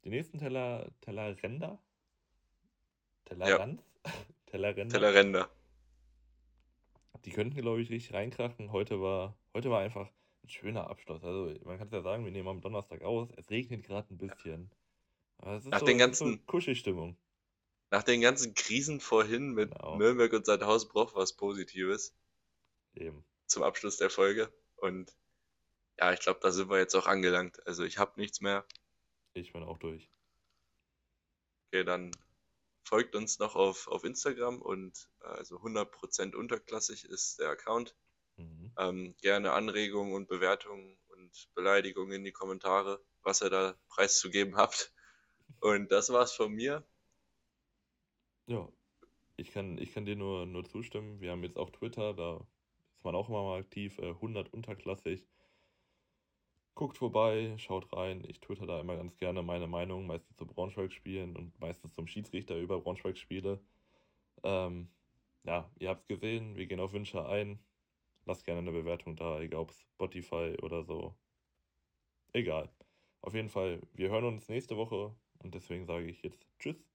[0.04, 1.80] die nächsten Teller, Tellerränder?
[3.26, 3.84] Tellerrand?
[4.06, 4.12] Ja.
[4.48, 4.94] Tellerränder?
[4.94, 5.50] Tellerränder.
[7.26, 8.72] Die könnten, glaube ich, richtig reinkrachen.
[8.72, 10.10] Heute war, heute war einfach
[10.50, 11.24] ein schöner Abschluss.
[11.24, 13.30] Also, man kann es ja sagen, wir nehmen am Donnerstag aus.
[13.38, 14.72] Es regnet gerade ein bisschen.
[15.38, 17.16] Aber es ist Nach so, den ganzen, so Kuschelstimmung.
[17.92, 19.98] Nach den ganzen Krisen vorhin mit genau.
[19.98, 22.16] Nürnberg und Sandhausen braucht was Positives.
[22.96, 23.24] Eben.
[23.46, 24.52] Zum Abschluss der Folge.
[24.78, 25.16] Und
[25.98, 27.66] ja, ich glaube, da sind wir jetzt auch angelangt.
[27.68, 28.66] Also ich habe nichts mehr.
[29.34, 30.10] Ich bin auch durch.
[31.68, 32.12] Okay, dann
[32.84, 37.96] folgt uns noch auf, auf Instagram und äh, also 100% unterklassig ist der Account.
[38.40, 38.72] Mhm.
[38.78, 44.94] Ähm, gerne Anregungen und Bewertungen und Beleidigungen in die Kommentare, was ihr da preiszugeben habt.
[45.60, 46.86] Und das war's von mir.
[48.48, 48.68] Ja,
[49.36, 51.20] ich kann, ich kann dir nur, nur zustimmen.
[51.22, 52.46] Wir haben jetzt auch Twitter, da
[52.96, 53.98] ist man auch immer mal aktiv.
[54.00, 55.28] Äh, 100 unterklassig.
[56.76, 58.24] Guckt vorbei, schaut rein.
[58.26, 62.58] Ich twitter da immer ganz gerne meine Meinung, meistens zu Braunschweig-Spielen und meistens zum Schiedsrichter
[62.58, 63.60] über Braunschweig-Spiele.
[64.44, 64.90] Ähm,
[65.44, 67.60] ja, ihr habt es gesehen, wir gehen auf Wünsche ein.
[68.30, 71.18] Lasst gerne eine Bewertung da, egal ob Spotify oder so.
[72.34, 72.74] Egal.
[73.22, 76.89] Auf jeden Fall, wir hören uns nächste Woche und deswegen sage ich jetzt Tschüss.